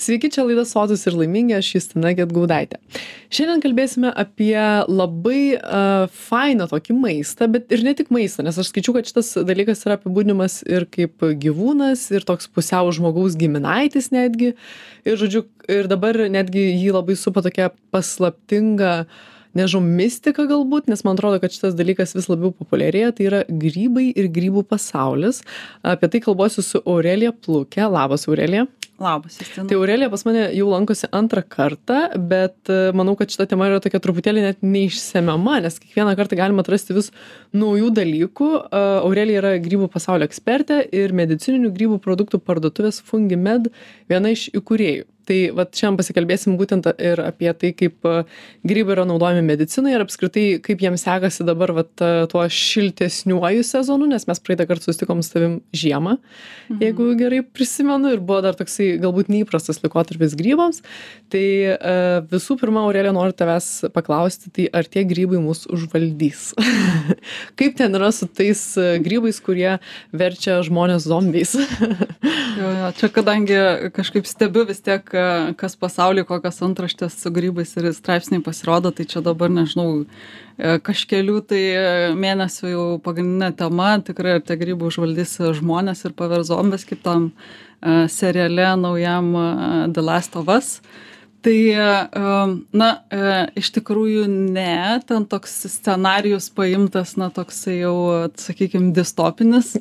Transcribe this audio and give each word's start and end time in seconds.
Sveiki, 0.00 0.30
čia 0.32 0.46
laida 0.48 0.62
Sotus 0.64 1.02
ir 1.04 1.12
laimingi, 1.12 1.52
aš 1.58 1.74
Justina 1.74 2.14
Getgaudaitė. 2.16 2.78
Šiandien 3.28 3.60
kalbėsime 3.60 4.08
apie 4.22 4.56
labai 4.88 5.58
uh, 5.58 6.06
fainą 6.28 6.64
tokį 6.70 6.96
maistą, 6.96 7.50
bet 7.52 7.68
ir 7.68 7.84
ne 7.84 7.92
tik 7.98 8.08
maistą, 8.14 8.40
nes 8.46 8.56
aš 8.56 8.70
skaičiu, 8.70 8.94
kad 8.96 9.10
šitas 9.10 9.34
dalykas 9.44 9.84
yra 9.84 9.98
apibūdinimas 9.98 10.62
ir 10.64 10.86
kaip 10.88 11.20
gyvūnas, 11.42 12.06
ir 12.16 12.24
toks 12.24 12.48
pusiau 12.48 12.88
žmogaus 12.96 13.36
giminaitis 13.36 14.08
netgi. 14.14 14.54
Ir, 15.04 15.20
žodžiu, 15.20 15.44
ir 15.68 15.90
dabar 15.92 16.16
netgi 16.32 16.64
jį 16.70 16.96
labai 16.96 17.18
supa 17.20 17.44
tokia 17.44 17.68
paslaptinga 17.92 18.94
nežinau, 19.52 19.84
mistika 19.84 20.48
galbūt, 20.48 20.88
nes 20.88 21.04
man 21.04 21.20
atrodo, 21.20 21.42
kad 21.42 21.52
šitas 21.52 21.76
dalykas 21.76 22.16
vis 22.16 22.32
labiau 22.32 22.54
populiarėja, 22.56 23.12
tai 23.18 23.28
yra 23.28 23.44
grybai 23.50 24.08
ir 24.14 24.32
grybų 24.32 24.64
pasaulis. 24.70 25.44
Apie 25.84 26.08
tai 26.08 26.24
kalbuosiu 26.24 26.64
su 26.64 26.80
Aurelija 26.86 27.36
Plukė. 27.36 27.84
Labas, 27.90 28.30
Aurelija. 28.30 28.64
Labas, 29.00 29.38
Justina. 29.40 29.64
Tai 29.68 29.76
Aurelija 29.80 30.10
pas 30.12 30.22
mane 30.28 30.42
jau 30.52 30.66
lankosi 30.68 31.08
antrą 31.16 31.40
kartą, 31.48 32.00
bet 32.30 32.68
e, 32.68 32.90
manau, 32.96 33.14
kad 33.16 33.32
šita 33.32 33.46
tema 33.48 33.70
yra 33.70 33.78
tokia 33.80 34.00
truputėlį 34.04 34.42
net 34.44 34.60
neišsemiama, 34.60 35.56
nes 35.64 35.80
kiekvieną 35.80 36.12
kartą 36.18 36.36
galima 36.36 36.60
atrasti 36.60 36.96
vis 36.96 37.08
naujų 37.56 37.88
dalykų. 37.96 38.50
E, 38.60 38.82
Aurelija 39.00 39.40
yra 39.40 39.54
grybų 39.64 39.88
pasaulio 39.94 40.28
ekspertė 40.28 40.82
ir 41.00 41.16
medicininių 41.16 41.72
grybų 41.78 41.96
produktų 42.04 42.42
parduotuvės 42.44 43.00
Fungimed 43.08 43.72
viena 44.12 44.34
iš 44.36 44.50
įkūrėjų 44.52 45.08
tai 45.30 45.38
vat 45.54 45.70
šiandien 45.76 45.98
pasikalbėsim 46.00 46.56
būtent 46.58 46.88
ir 46.98 47.22
apie 47.22 47.52
tai 47.54 47.70
kaip 47.76 48.06
e, 48.08 48.22
grybai 48.66 48.96
yra 48.96 49.06
naudojami 49.08 49.44
medicinai 49.46 49.94
ir 49.94 50.04
apskritai 50.04 50.46
kaip 50.64 50.82
jiem 50.82 50.96
sekasi 51.00 51.46
dabar 51.46 51.72
vat 51.76 52.02
e, 52.02 52.10
tuo 52.32 52.42
šiltesniuoju 52.42 53.64
sezonu 53.66 54.08
nes 54.10 54.26
mes 54.26 54.42
praeitą 54.42 54.66
kart 54.70 54.84
susitikom 54.84 55.22
su 55.22 55.34
tavim 55.36 55.56
žiemą 55.76 56.16
mhm. 56.16 56.80
jeigu 56.82 57.08
gerai 57.20 57.42
prisimenu 57.46 58.14
ir 58.14 58.24
buvo 58.24 58.40
dar 58.46 58.58
toksai 58.58 58.92
galbūt 59.02 59.30
neįprastas 59.30 59.80
laikotarpis 59.84 60.36
grybams. 60.38 60.82
Tai 61.30 61.44
e, 61.70 61.96
visų 62.30 62.56
pirma 62.60 62.84
aurelija 62.86 63.14
noriu 63.14 63.36
tavęs 63.36 63.68
paklausti 63.94 64.50
tai 64.56 64.66
ar 64.74 64.88
tie 64.90 65.04
grybai 65.08 65.40
mus 65.42 65.66
užvaldys? 65.70 66.50
Kaip 67.58 67.78
ten 67.78 67.94
yra 67.98 68.10
su 68.14 68.26
tais 68.26 68.62
grybais 69.04 69.38
kurie 69.44 69.76
verčia 70.10 70.60
žmones 70.66 71.06
zombiais? 71.06 71.56
Jo 72.60 72.70
jo 72.76 72.88
čia 72.98 73.08
kadangi 73.14 73.56
kažkaip 73.94 74.26
stebiu 74.28 74.64
vis 74.68 74.82
tiek 74.84 75.06
kas 75.60 75.76
pasauly 75.80 76.24
kokios 76.26 76.60
antraštės 76.64 77.16
su 77.22 77.32
grybais 77.34 77.72
ir 77.78 77.90
straipsniai 77.96 78.42
pasirodo 78.44 78.92
tai 78.94 79.06
čia 79.10 79.22
dabar 79.24 79.52
nežinau 79.52 80.02
e, 80.02 80.78
kažkelių 80.86 81.36
tai 81.50 81.62
mėnesių 82.20 82.72
jau 82.72 82.86
pagrindinė 83.04 83.52
tema 83.58 83.92
tikrai 84.04 84.38
ar 84.38 84.46
tie 84.46 84.58
grybai 84.60 84.90
užvaldys 84.90 85.36
žmones 85.60 86.04
ir 86.06 86.16
pavers 86.18 86.50
zombiais 86.50 86.86
kaip 86.88 87.04
tam 87.06 87.30
e, 87.30 88.08
seriale 88.12 88.72
naujam 88.80 89.32
e, 89.34 89.46
The 89.94 90.04
Last 90.04 90.36
of 90.40 90.50
Us 90.52 90.80
tai 91.44 91.56
na 92.76 92.88
iš 93.58 93.70
tikrųjų 93.76 94.26
ne 94.28 95.00
ten 95.08 95.26
toks 95.28 95.54
scenarijus 95.72 96.50
paimtas 96.54 97.16
na 97.20 97.30
toksai 97.34 97.80
jau 97.80 97.94
sakykim 98.40 98.90
distopinis. 98.96 99.74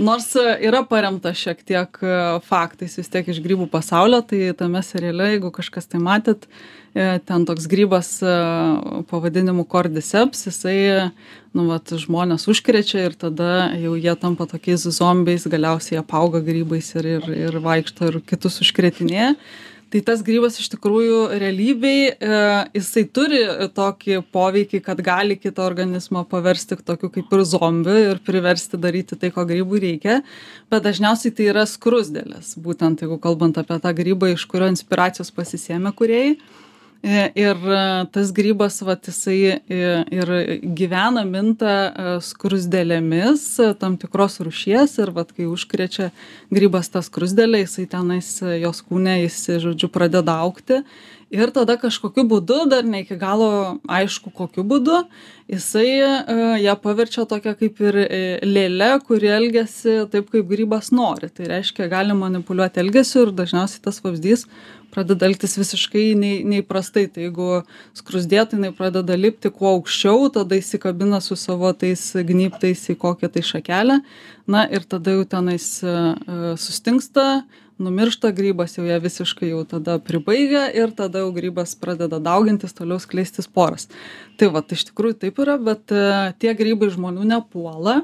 Nors 0.00 0.32
yra 0.38 0.82
paremta 0.88 1.32
šiek 1.36 1.64
tiek 1.66 2.02
faktais 2.46 2.98
vis 3.00 3.10
tiek 3.12 3.30
iš 3.30 3.40
grybų 3.44 3.70
pasaulio 3.72 4.22
tai 4.26 4.50
tame 4.58 4.84
seriale 4.86 5.34
jeigu 5.34 5.52
kažkas 5.54 5.90
tai 5.90 6.02
matėt 6.02 6.46
ten 6.94 7.44
toks 7.46 7.68
grybas 7.70 8.16
pavadinimu 9.10 9.64
cordyceps 9.70 10.48
jisai 10.48 11.10
nu 11.54 11.66
vat 11.68 11.90
žmones 12.02 12.46
užkrečia 12.50 13.04
ir 13.08 13.14
tada 13.18 13.70
jau 13.78 13.94
jie 13.98 14.14
tampa 14.18 14.46
tokiais 14.50 14.86
zombiais 14.98 15.46
galiausiai 15.50 16.00
apauga 16.02 16.42
grybais 16.42 16.90
ir 16.98 17.06
ir 17.16 17.28
ir 17.34 17.58
vaikšto 17.62 18.10
ir 18.10 18.20
kitus 18.26 18.60
užkrėtinėja 18.66 19.34
tai 19.90 20.00
tas 20.06 20.22
grybas 20.26 20.58
iš 20.62 20.70
tikrųjų 20.72 21.18
realybėj 21.40 22.02
e, 22.06 22.38
jisai 22.78 23.04
turi 23.10 23.40
tokį 23.74 24.20
poveikį 24.34 24.80
kad 24.86 25.02
gali 25.04 25.36
kitą 25.40 25.64
organizmą 25.66 26.22
paversti 26.30 26.78
tokiu 26.78 27.10
kaip 27.12 27.34
ir 27.34 27.44
zombiu 27.48 27.96
ir 28.12 28.22
priversti 28.26 28.80
daryti 28.80 29.18
tai 29.18 29.32
ko 29.34 29.44
grybui 29.48 29.82
reikia. 29.82 30.20
Bet 30.70 30.86
dažniausiai 30.86 31.34
tai 31.34 31.50
yra 31.50 31.66
skruzdėlės. 31.68 32.54
Būtent 32.62 33.02
jeigu 33.02 33.18
kalbant 33.22 33.58
apie 33.58 33.80
tą 33.82 33.94
grybą 33.96 34.32
iš 34.36 34.46
kurio 34.50 34.70
inspiracijos 34.70 35.34
pasisėmė 35.34 35.94
kūrėjai 35.98 36.34
ir 37.02 37.56
e, 37.56 38.06
tas 38.12 38.32
grybas 38.32 38.80
vat 38.84 39.08
jisai 39.08 39.38
e, 39.56 39.60
ir 40.12 40.32
gyvena 40.76 41.24
minta 41.24 41.74
skruzdėlėmis 42.24 43.44
tam 43.80 43.96
tikros 44.00 44.40
rūšies 44.44 44.98
ir 45.00 45.14
vat 45.16 45.32
kai 45.32 45.48
užkrečia 45.48 46.10
grybas 46.52 46.92
tą 46.92 47.02
skruzdėlę 47.04 47.62
jisai 47.64 47.86
tenais 47.90 48.34
jos 48.42 48.84
kūne 48.84 49.22
jis 49.22 49.40
žodžiu 49.64 49.88
pradeda 49.92 50.40
augti 50.44 50.82
ir 51.30 51.52
tada 51.54 51.76
kažkokiu 51.80 52.24
būdu 52.28 52.64
dar 52.70 52.86
ne 52.86 53.04
iki 53.04 53.16
galo 53.18 53.78
aišku 53.88 54.32
kokiu 54.34 54.64
būdu 54.66 55.04
jisai 55.50 55.86
ją 56.62 56.74
paverčia 56.82 57.24
tokia 57.30 57.54
kaip 57.58 57.80
ir 57.82 57.98
lėle 58.46 58.90
kuri 59.06 59.30
elgiasi 59.36 59.96
taip 60.10 60.30
kaip 60.30 60.50
grybas 60.50 60.90
nori. 60.94 61.30
Tai 61.30 61.48
reiškia 61.50 61.88
gali 61.90 62.14
manipuliuoti 62.18 62.82
elgesiu 62.82 63.26
ir 63.26 63.34
dažniausiai 63.42 63.82
tas 63.86 64.02
vabzdys 64.04 64.46
pradeda 64.90 65.28
elgtis 65.28 65.56
visiškai 65.58 66.04
nei 66.18 66.42
neįprastai. 66.46 67.06
Tai 67.12 67.24
jeigu 67.26 67.48
skruzdė 67.98 68.42
tai 68.42 68.58
jinai 68.58 68.72
pradeda 68.76 69.16
lipti 69.18 69.52
kuo 69.54 69.74
aukščiau 69.76 70.30
tada 70.34 70.58
įsikabina 70.58 71.22
su 71.24 71.38
savo 71.38 71.72
tais 71.72 72.02
gnybtais 72.14 72.86
į 72.92 72.98
kokią 73.00 73.32
tai 73.34 73.44
šakelę. 73.46 74.00
Na 74.50 74.66
ir 74.66 74.86
tada 74.90 75.14
jau 75.14 75.26
tenais 75.30 75.66
e, 75.82 75.90
e, 75.90 76.54
sustingsta 76.58 77.26
numiršta 77.80 78.30
grybas 78.36 78.76
jau 78.78 78.84
ją 78.86 79.00
visiškai 79.02 79.50
jau 79.50 79.64
tada 79.68 79.98
pribaigia 80.02 80.66
ir 80.76 80.92
tada 80.96 81.24
jau 81.24 81.32
grybas 81.36 81.74
pradeda 81.80 82.20
daugintis 82.22 82.76
toliau 82.76 83.00
skleisti 83.02 83.44
sporas 83.46 83.88
tai 84.40 84.50
vat 84.54 84.72
iš 84.72 84.86
tikrųjų 84.90 85.18
taip 85.24 85.42
yra 85.42 85.58
bet 85.60 85.92
e, 85.92 86.06
tie 86.40 86.54
grybai 86.56 86.90
žmonių 86.94 87.26
nepuola. 87.34 88.00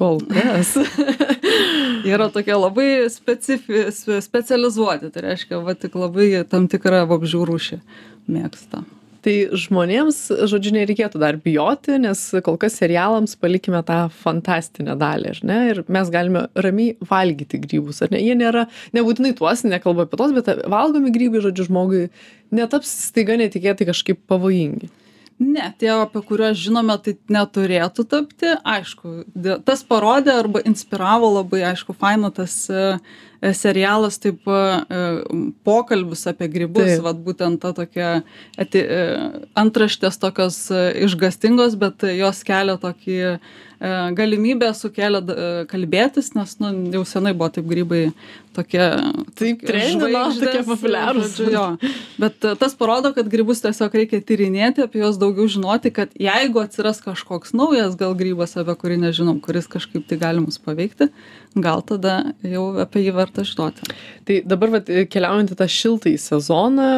Kol 0.00 0.22
kas. 0.24 0.76
Yra 2.08 2.30
tokie 2.32 2.54
labai 2.56 3.10
specifi 3.12 3.90
specializuoti 4.24 5.10
tai 5.12 5.26
reiškia 5.26 5.60
va 5.64 5.74
tik 5.76 5.98
labai 5.98 6.30
tam 6.48 6.70
tikrą 6.72 7.04
vabzdžių 7.10 7.42
rūšį 7.50 7.82
mėgsta 8.30 8.84
tai 9.24 9.34
žmonėms 9.62 10.18
žodžiu 10.50 10.72
nereikėtų 10.76 11.20
dar 11.22 11.38
bijoti 11.40 11.98
nes 12.02 12.22
kol 12.46 12.58
kas 12.60 12.78
serialams 12.80 13.36
palikime 13.40 13.82
tą 13.86 14.02
fantastinę 14.22 14.96
dalį 15.00 15.34
ar 15.34 15.42
ne? 15.50 15.58
Ir 15.72 15.82
mes 15.88 16.12
galime 16.12 16.46
ramiai 16.54 16.96
valgyti 17.10 17.60
grybus 17.62 18.02
ar 18.04 18.14
ne? 18.14 18.22
Jie 18.24 18.36
nėra 18.38 18.66
nebūtinai 18.96 19.34
tuos 19.38 19.64
nekalbu 19.66 20.06
apie 20.06 20.20
tuos 20.20 20.34
bet 20.36 20.50
valgomi 20.70 21.12
grybai 21.14 21.44
žodžiu 21.44 21.68
žmogui 21.70 22.06
netaps 22.54 22.92
staiga 23.10 23.38
netikėtai 23.40 23.88
kažkaip 23.90 24.24
pavojingi. 24.30 24.90
Ne 25.40 25.70
tie 25.80 25.88
apie 25.94 26.20
kuriuos 26.28 26.58
žinome 26.60 26.98
tai 27.00 27.14
neturėtų 27.32 28.04
tapti. 28.12 28.50
Aišku 28.60 29.22
tas 29.64 29.82
parodė 29.88 30.34
arba 30.36 30.60
inspiravo 30.68 31.30
labai 31.38 31.62
aišku 31.70 31.96
faina 31.96 32.28
tas 32.28 32.66
serialas 33.56 34.18
taip 34.20 34.48
e, 34.48 34.60
pokalbis 35.64 36.26
apie 36.30 36.48
grybus 36.52 37.00
vat 37.04 37.22
būtent 37.24 37.62
ta 37.62 37.72
tokia 37.76 38.10
eti 38.60 38.84
antraštės 39.58 40.20
tokios 40.20 40.60
išgąstingos 41.06 41.78
bet 41.80 42.04
jos 42.18 42.44
kelia 42.46 42.76
tokį 42.80 43.18
galimybę 43.80 44.68
sukėlė 44.76 45.22
kalbėtis 45.70 46.34
nes 46.36 46.52
nu 46.60 46.72
jau 46.92 47.04
senai 47.08 47.32
buvo 47.32 47.48
taip 47.54 47.68
grybai 47.70 48.10
tokie 48.52 48.82
taip 49.38 49.62
trendino 49.64 50.24
tokie 50.36 50.62
populiarūs. 50.66 51.38
jo. 51.54 51.64
Bet 52.20 52.44
e, 52.44 52.54
tas 52.60 52.74
parodo 52.76 53.12
kad 53.16 53.30
grybus 53.30 53.62
tiesiog 53.64 53.94
reikia 54.00 54.20
tyrinėti 54.26 54.84
apie 54.84 55.00
juos 55.00 55.16
daugiau 55.20 55.48
žinoti 55.50 55.92
kad 55.94 56.12
jeigu 56.18 56.60
atsiras 56.62 57.00
kažkoks 57.04 57.54
naujas 57.56 57.96
gal 58.00 58.12
grybas 58.18 58.56
apie 58.60 58.76
kurį 58.82 59.00
nežinom 59.06 59.40
kuris 59.44 59.70
kažkaip 59.70 60.04
tai 60.10 60.20
gali 60.20 60.44
mus 60.44 60.60
paveikti 60.60 61.08
gal 61.56 61.80
tada 61.86 62.34
jau 62.44 62.66
apie 62.84 63.06
jį 63.06 63.16
verta 63.16 63.46
žinoti. 63.46 63.88
Tai 64.28 64.40
dabar 64.44 64.76
vat 64.76 64.92
keliaujant 65.10 65.54
į 65.54 65.60
tą 65.62 65.70
šiltąjį 65.80 66.20
sezoną 66.20 66.92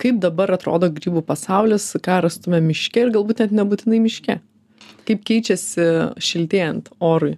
kaip 0.00 0.22
dabar 0.22 0.56
atrodo 0.56 0.90
grybų 0.90 1.22
pasaulis 1.28 1.92
ką 2.02 2.22
rastume 2.26 2.62
miške 2.64 3.06
ir 3.06 3.14
galbūt 3.14 3.44
net 3.44 3.60
nebūtinai 3.62 4.02
miške 4.02 4.40
kaip 5.10 5.26
keičiasi 5.26 5.90
šiltėjant 6.22 6.92
orui 7.02 7.36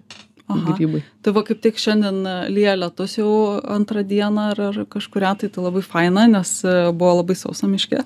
Aha. 0.51 0.75
grybai. 0.75 1.01
Tai 1.23 1.33
va 1.37 1.43
kaip 1.47 1.61
tik 1.63 1.79
šiandien 1.79 2.21
e, 2.27 2.35
lyja 2.53 2.75
lietus 2.77 3.17
jau 3.17 3.31
antrą 3.71 4.03
dieną 4.07 4.49
ar, 4.53 4.61
ar 4.69 4.79
kažkuria, 4.91 5.33
tai 5.39 5.49
tai 5.49 5.63
labai 5.63 5.83
faina, 5.85 6.27
nes 6.29 6.55
e, 6.67 6.73
buvo 6.91 7.19
labai 7.21 7.37
sausa 7.39 7.69
miške. 7.71 8.03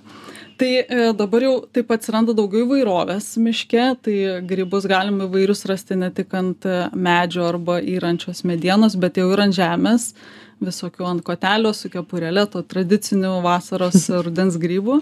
Tai 0.57 0.69
e, 0.69 0.99
dabar 1.17 1.45
jau 1.47 1.53
taip 1.73 1.91
atsiranda 1.93 2.35
daugiau 2.37 2.65
įvairovės 2.65 3.31
miške, 3.41 3.85
tai 4.05 4.17
grybus 4.49 4.85
galima 4.89 5.25
įvairius 5.27 5.65
rasti 5.69 5.97
ne 5.97 6.11
tik 6.13 6.33
ant 6.37 6.67
medžio 6.93 7.47
arba 7.49 7.79
įrančios 7.81 8.43
medienos, 8.47 8.97
bet 9.01 9.17
jau 9.17 9.31
ir 9.33 9.47
ant 9.47 9.57
žemės, 9.57 10.11
visokių 10.63 11.09
ant 11.09 11.25
kotelio 11.25 11.73
su 11.77 11.89
kepurėlė, 11.93 12.45
to 12.53 12.61
tradicinių 12.61 13.39
vasaros 13.45 14.07
rudens 14.25 14.61
grybų 14.61 15.01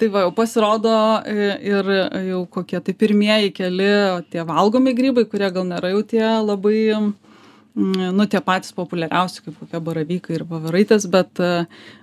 tai 0.00 0.08
va 0.12 0.24
jau 0.26 0.32
pasirodo 0.36 0.92
e, 1.24 1.50
ir 1.70 1.90
jau 2.30 2.42
kokie 2.52 2.80
tai 2.84 2.94
pirmieji 2.94 3.52
keli 3.56 3.92
tie 4.32 4.44
valgomi 4.48 4.94
grybai 4.96 5.24
kurie 5.30 5.50
gal 5.54 5.66
nėra 5.68 5.92
jau 5.94 6.02
tie 6.12 6.24
labai 6.24 6.78
mm, 6.96 8.12
nu, 8.16 8.26
tie 8.28 8.40
patys 8.44 8.74
populiariausi, 8.76 9.44
kaip 9.44 9.58
kokie 9.60 9.82
baravykai 9.88 10.38
ir 10.38 10.46
vavaraitės, 10.48 11.08
bet, 11.12 11.42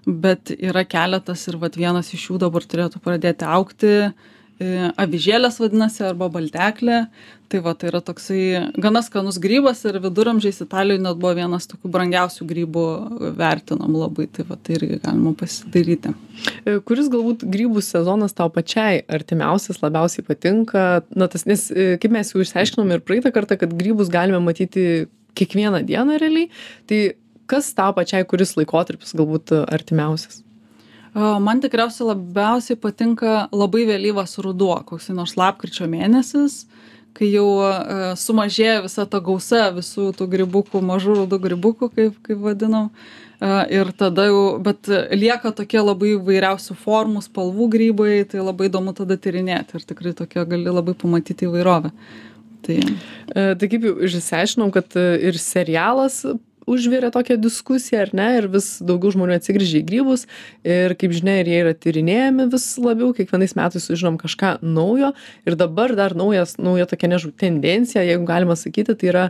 bet 0.06 0.54
yra 0.58 0.86
keletas 0.86 1.48
ir 1.50 1.58
vat, 1.62 1.78
vienas 1.80 2.14
iš 2.14 2.30
jų 2.30 2.40
dabar 2.46 2.66
turėtų 2.66 3.02
pradėti 3.04 3.50
aukti. 3.50 3.96
E, 4.64 4.90
avižėlės 5.02 5.60
vadinasi 5.62 6.04
arba 6.08 6.30
balteklė. 6.32 7.06
Tai 7.52 7.60
va, 7.66 7.74
tai 7.78 7.90
yra 7.92 8.00
toksai 8.02 8.72
gana 8.82 9.04
skanus 9.06 9.38
grybas 9.42 9.84
ir 9.86 10.00
viduramžiais 10.02 10.62
Italijoje 10.64 11.04
net 11.04 11.20
buvo 11.22 11.34
vienas 11.38 11.68
tokių 11.70 11.92
brangiausių 11.94 12.48
grybų 12.50 12.86
vertinam 13.38 13.98
labai. 13.98 14.26
Tai 14.34 14.46
va, 14.50 14.58
tai 14.58 14.78
irgi 14.78 15.00
galima 15.04 15.34
pasidaryti. 15.38 16.14
E, 16.64 16.78
kuris 16.88 17.10
galbūt 17.14 17.44
grybų 17.54 17.84
sezonas 17.86 18.36
tau 18.38 18.50
pačiai 18.54 19.04
artimiausias, 19.20 19.82
labiausiai 19.84 20.26
patinka? 20.28 20.86
Na, 21.14 21.30
tas, 21.32 21.46
nes 21.50 21.68
e, 21.70 21.94
kaip 22.02 22.16
mes 22.16 22.34
jau 22.34 22.42
išsiaiškinom 22.46 22.96
ir 22.96 23.04
praeitą 23.06 23.34
kartą, 23.36 23.60
kad 23.62 23.76
grybus 23.78 24.14
galime 24.14 24.42
matyti 24.44 25.06
kiekvieną 25.38 25.84
dieną 25.90 26.18
realiai. 26.22 26.50
Tai 26.90 27.04
kas 27.52 27.74
tau 27.78 27.92
pačiai, 27.98 28.26
kuris 28.30 28.56
laikotarpis 28.58 29.14
galbūt 29.18 29.54
artimiausias? 29.68 30.42
Man 31.14 31.62
tikriausiai 31.62 32.08
labiausiai 32.10 32.78
patinka 32.82 33.48
labai 33.54 33.84
vėlyvas 33.86 34.40
ruduo, 34.42 34.80
koks 34.88 35.12
nors 35.14 35.36
lapkričio 35.38 35.86
mėnesis, 35.90 36.64
kai 37.14 37.28
jau 37.30 37.46
sumažėja 38.18 38.80
visa 38.88 39.06
ta 39.06 39.20
gausa 39.22 39.68
visų 39.76 40.10
tų 40.18 40.26
gribukų, 40.32 40.82
mažų 40.82 41.20
rudų 41.22 41.38
gribukų, 41.44 41.92
kaip, 41.94 42.18
kaip 42.26 42.42
vadinam. 42.42 42.90
Ir 43.44 43.92
tada 44.00 44.26
jau, 44.30 44.42
bet 44.64 44.88
lieka 45.14 45.52
tokie 45.54 45.82
labai 45.84 46.16
vairiausių 46.18 46.78
formų, 46.80 47.22
spalvų 47.26 47.68
grybai, 47.76 48.12
tai 48.30 48.42
labai 48.42 48.72
įdomu 48.72 48.96
tada 48.98 49.18
tyrinėti 49.20 49.78
ir 49.78 49.86
tikrai 49.86 50.16
tokie 50.18 50.46
gali 50.50 50.72
labai 50.72 50.96
pamatyti 50.98 51.46
įvairovę. 51.46 51.92
Tai, 52.64 52.78
tai 53.60 53.68
kaip 53.68 53.86
jau 53.86 53.98
išsiaiškinom, 54.08 54.72
kad 54.74 54.96
ir 54.98 55.38
serialas 55.38 56.24
užvirė 56.70 57.12
tokią 57.14 57.38
diskusiją 57.42 58.04
ar 58.06 58.14
ne 58.16 58.28
ir 58.40 58.48
vis 58.54 58.68
daugiau 58.84 59.14
žmonių 59.14 59.38
atsigręžia 59.38 59.82
į 59.82 59.88
grybus 59.88 60.26
ir 60.68 60.96
kaip 61.00 61.16
žinia 61.16 61.40
ir 61.42 61.52
jie 61.52 61.60
yra 61.64 61.74
tyrinėjami 61.76 62.48
vis 62.54 62.68
labiau 62.82 63.12
kiekvienais 63.18 63.56
metais 63.60 63.88
sužinom 63.90 64.20
kažką 64.22 64.56
naujo 64.62 65.14
ir 65.48 65.58
dabar 65.60 65.96
dar 66.00 66.16
naujas 66.18 66.58
nauja 66.58 66.88
tokia 66.90 67.12
nežinau 67.14 67.36
tendencija 67.44 68.06
jeigu 68.06 68.28
galima 68.30 68.58
sakyti 68.60 68.96
tai 68.96 69.12
yra 69.12 69.26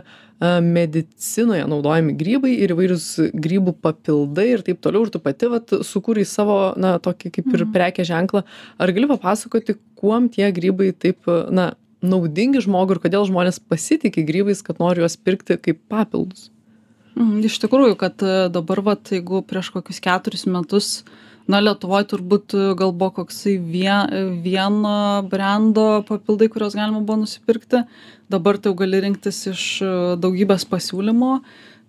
medicinoje 0.64 1.66
naudojami 1.70 2.16
grybai 2.18 2.52
ir 2.64 2.74
įvairūs 2.74 3.06
grybų 3.32 3.76
papildai 3.84 4.48
ir 4.56 4.64
taip 4.66 4.80
toliau 4.82 5.06
ir 5.06 5.12
tu 5.14 5.20
pati 5.22 5.48
vat 5.52 5.76
sukūrei 5.86 6.26
savo 6.28 6.74
na 6.76 6.96
tokį 7.02 7.30
kaip 7.38 7.52
ir 7.52 7.62
mhm. 7.64 7.72
prekės 7.76 8.10
ženklą 8.10 8.44
ar 8.78 8.94
gali 8.96 9.10
papasakoti 9.10 9.78
kuom 9.98 10.28
tie 10.32 10.50
grybai 10.54 10.90
taip 10.92 11.30
na 11.54 11.72
naudingi 12.04 12.60
žmogui 12.64 12.98
ir 12.98 13.04
kodėl 13.06 13.28
žmonės 13.30 13.62
pasitiki 13.62 14.26
grybais 14.26 14.60
kad 14.66 14.82
nori 14.82 15.04
juos 15.04 15.16
pirkti 15.16 15.56
kaip 15.56 15.80
papildus 15.88 16.50
iš 17.46 17.58
tikrųjų, 17.62 17.96
kad 18.00 18.22
e, 18.24 18.48
dabar, 18.52 18.82
vat, 18.84 19.12
jeigu 19.14 19.42
prieš 19.46 19.70
kokius 19.74 20.00
keturis 20.02 20.46
metus, 20.50 20.88
na, 21.50 21.60
Lietuvoje 21.62 22.08
turbūt 22.14 22.56
e, 22.56 22.64
gal 22.78 22.94
buvo 22.94 23.20
koksai 23.20 23.56
vien, 23.58 24.40
vieno 24.44 25.22
brendo 25.30 26.02
papildai, 26.08 26.50
kuriuos 26.52 26.76
galima 26.78 27.04
buvo 27.04 27.22
nusipirkti, 27.22 27.84
dabar 28.32 28.58
tai 28.58 28.72
jau 28.72 28.80
gali 28.82 29.04
rinktis 29.04 29.44
iš 29.52 29.68
e, 29.84 29.94
daugybės 30.20 30.66
pasiūlymo. 30.70 31.38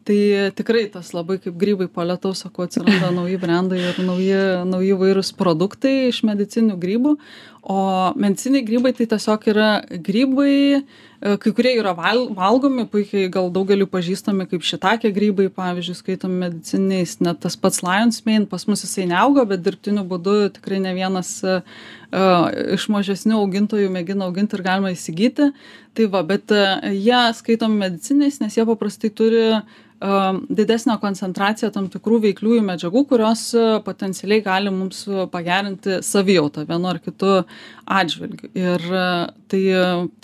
Tai 0.06 0.16
tikrai 0.54 0.84
tas 0.94 1.08
labai 1.18 1.40
kaip 1.42 1.56
grybai 1.58 1.88
po 1.90 2.04
lietaus, 2.06 2.44
sakau, 2.44 2.68
atsiranda 2.68 3.08
nauji 3.10 3.40
brandai 3.42 3.80
ir 3.88 3.96
nauji, 4.06 4.36
nauji 4.70 4.94
vairūs 5.00 5.32
produktai 5.34 6.12
iš 6.12 6.20
medicinių 6.30 6.76
grybų. 6.78 7.16
O 7.66 8.14
mediciniai 8.14 8.66
grybai 8.66 8.94
tai 8.94 9.08
tiesiog 9.10 9.48
yra 9.50 9.70
grybai, 9.90 10.84
E, 11.26 11.38
kai 11.42 11.52
kurie 11.58 11.72
yra 11.80 11.94
val 11.98 12.28
valgomi 12.38 12.84
puikiai 12.92 13.30
gal 13.34 13.48
daugeliui 13.54 13.88
pažįstami 13.90 14.46
kaip 14.52 14.66
šitakė 14.68 15.10
grybai 15.16 15.48
pavyzdžiui 15.56 15.96
skaitomi 15.98 16.42
medicininiais 16.44 17.16
net 17.26 17.40
tas 17.46 17.56
pats 17.58 17.82
lions 17.86 18.20
mane 18.28 18.46
pas 18.52 18.68
mus 18.70 18.84
jisai 18.86 19.08
neauga 19.10 19.46
bet 19.50 19.64
dirbtiniu 19.66 20.04
būdu 20.12 20.36
tikrai 20.58 20.82
ne 20.84 20.92
vienas 20.98 21.32
e, 21.42 21.56
e, 21.56 22.26
iš 22.76 22.86
mažesnių 22.94 23.40
augintojų 23.40 23.94
mėgina 23.96 24.28
auginti 24.28 24.60
ir 24.60 24.66
galima 24.68 24.92
įsigyti. 24.94 25.50
Tai 25.96 26.10
va 26.12 26.22
bet 26.28 26.52
jie 26.52 27.24
skaitomi 27.40 27.82
medicininiais 27.88 28.42
nes 28.44 28.60
jie 28.60 28.68
paprastai 28.68 29.10
turi 29.16 29.48
didesnę 30.52 30.98
koncentraciją 31.00 31.70
tam 31.72 31.86
tikrų 31.90 32.18
veikliųjų 32.26 32.66
medžiagų, 32.68 33.06
kurios 33.08 33.46
potencialiai 33.86 34.44
gali 34.44 34.74
mums 34.76 35.06
pagerinti 35.32 36.02
savijautą 36.04 36.66
vienu 36.68 36.92
ar 36.92 37.00
kitu 37.00 37.38
atžvilgiu. 37.86 38.50
Ir 38.58 38.84
tai 39.52 39.64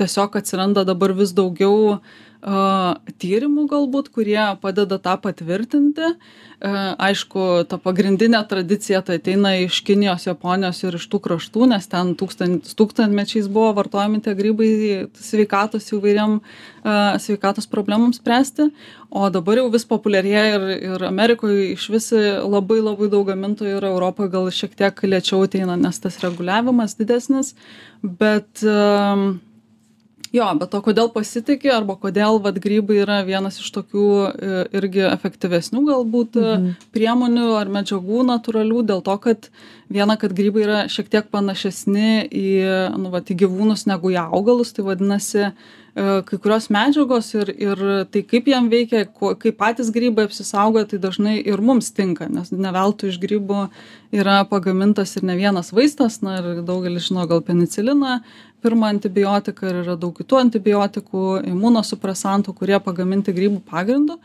tiesiog 0.02 0.38
atsiranda 0.42 0.86
dabar 0.88 1.14
vis 1.18 1.34
daugiau 1.38 2.00
tyrimų 2.42 3.68
galbūt, 3.70 4.10
kurie 4.10 4.42
padeda 4.62 4.98
tą 4.98 5.18
patvirtinti. 5.22 6.16
Aišku, 6.62 7.66
ta 7.70 7.78
pagrindinė 7.82 8.42
tradicija 8.50 9.02
tai 9.06 9.18
ateina 9.18 9.56
iš 9.64 9.80
Kinijos, 9.86 10.28
Japonijos 10.28 10.82
ir 10.84 10.98
iš 10.98 11.08
tų 11.10 11.20
kraštų, 11.26 11.68
nes 11.72 11.88
ten 11.90 12.14
tūkstant, 12.18 12.70
tūkstantmečiais 12.78 13.50
buvo 13.50 13.72
vartojami 13.78 14.22
tie 14.22 14.36
grybai 14.38 14.70
sveikatos 15.18 15.90
įvairiam 15.94 16.40
sveikatos 17.22 17.70
problemams 17.70 18.18
spręsti, 18.22 18.70
o 19.10 19.30
dabar 19.34 19.62
jau 19.62 19.68
vis 19.74 19.86
populiarėja 19.90 20.46
ir, 20.56 20.68
ir 20.94 21.06
Amerikoje 21.06 21.72
iš 21.76 21.90
vis 21.94 22.10
labai 22.14 22.80
labai 22.82 23.10
daug 23.10 23.26
gamintojų 23.30 23.78
ir 23.78 23.90
Europoje 23.92 24.34
gal 24.34 24.50
šiek 24.54 24.78
tiek 24.78 25.06
lėčiau 25.06 25.46
ateina, 25.46 25.78
nes 25.78 26.02
tas 26.02 26.18
reguliavimas 26.22 26.98
didesnis, 26.98 27.56
bet 28.02 28.66
um, 28.66 29.42
jo 30.36 30.48
bet 30.60 30.76
o 30.78 30.82
kodėl 30.84 31.12
pasitiki 31.14 31.72
arba 31.74 31.98
kodėl 32.00 32.40
vat 32.44 32.58
grybai 32.64 33.02
yra 33.04 33.20
vienas 33.28 33.60
iš 33.62 33.68
tokių 33.76 34.06
e, 34.30 34.62
irgi 34.80 35.04
efektyvesnių 35.10 35.84
galbūt 35.90 36.40
e, 36.40 36.46
mhm. 36.46 36.88
priemonių 36.96 37.52
ar 37.60 37.72
medžiagų 37.74 38.24
natūralių 38.30 38.86
dėl 38.94 39.04
to 39.06 39.18
kad 39.26 39.52
viena 39.92 40.18
kad 40.22 40.36
grybai 40.38 40.66
yra 40.66 40.80
šiek 40.92 41.12
tiek 41.12 41.28
panašesni 41.34 42.26
į 42.32 42.50
nu 42.98 43.12
vat 43.14 43.32
į 43.32 43.42
gyvūnus 43.44 43.88
negu 43.92 44.14
į 44.14 44.22
augalus 44.24 44.72
tai 44.76 44.88
vadinasi 44.88 45.52
kai 45.96 46.38
kurios 46.40 46.70
medžiagos 46.72 47.34
ir 47.36 47.50
ir 47.52 47.82
tai 48.12 48.22
kaip 48.24 48.46
jiem 48.48 48.70
veikia 48.72 49.04
kuo 49.06 49.34
kaip 49.36 49.58
patys 49.60 49.90
grybai 49.92 50.24
apsisaugoja 50.30 50.88
tai 50.88 51.00
dažnai 51.04 51.34
ir 51.44 51.60
mums 51.60 51.92
tinka 51.92 52.30
nes 52.32 52.52
ne 52.52 52.72
veltui 52.72 53.10
iš 53.12 53.18
grybų 53.20 53.66
yra 54.16 54.38
pagamintas 54.48 55.18
ir 55.18 55.28
ne 55.28 55.36
vienas 55.36 55.74
vaistas 55.76 56.22
na 56.22 56.38
ir 56.40 56.62
daugelis 56.64 57.10
žino 57.10 57.28
gal 57.28 57.44
peniciliną 57.44 58.22
pirmą 58.64 58.88
antibiotiką 58.96 59.68
ir 59.68 59.82
yra 59.84 59.98
daug 60.00 60.16
kitų 60.16 60.40
antibiotikų 60.46 61.26
imunosupresantų 61.52 62.56
kurie 62.56 62.80
pagaminti 62.80 63.36
grybų 63.36 63.60
pagrindu 63.68 64.20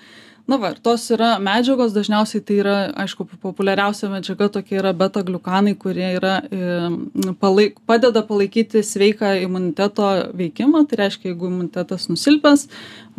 na 0.46 0.58
va 0.62 0.70
ir 0.74 0.78
tos 0.82 1.04
yra 1.14 1.36
medžiagos 1.42 1.94
dažniausiai 1.94 2.44
tai 2.46 2.58
yra 2.62 2.76
aišku 3.04 3.26
populiariausia 3.42 4.10
medžiaga 4.12 4.48
tokia 4.54 4.78
yra 4.78 4.92
beta 4.94 5.24
gliukanai 5.26 5.74
kurie 5.78 6.12
yra 6.18 6.36
i 6.46 7.34
palaik 7.40 7.80
padeda 7.86 8.22
palaikyti 8.26 8.84
sveiką 8.86 9.32
imuniteto 9.42 10.06
veikimą. 10.38 10.84
Tai 10.86 11.00
reiškia 11.02 11.32
jeigu 11.32 11.50
imunitetas 11.50 12.06
nusilpęs 12.12 12.68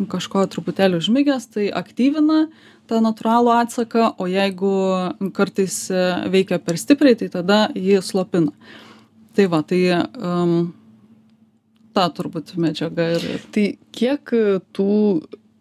kažko 0.08 0.46
truputėlį 0.54 1.02
užmigęs 1.02 1.50
tai 1.52 1.68
aktyvina 1.82 2.46
tą 2.88 3.02
natūralų 3.04 3.52
atsaką 3.58 4.14
o 4.16 4.28
jeigu 4.30 4.72
kartais 5.36 5.80
veikia 6.32 6.60
per 6.64 6.80
stipriai 6.80 7.18
tai 7.20 7.28
tada 7.32 7.66
jį 7.76 8.00
slopina. 8.04 8.54
Tai 9.36 9.46
va 9.52 9.60
tai 9.62 9.82
um, 9.98 10.72
ta 11.98 12.08
turbūt 12.14 12.54
medžiaga 12.60 13.10
ir 13.18 13.44
tai 13.54 13.66
kiek 13.94 14.32
e, 14.32 14.58
tų 14.76 14.88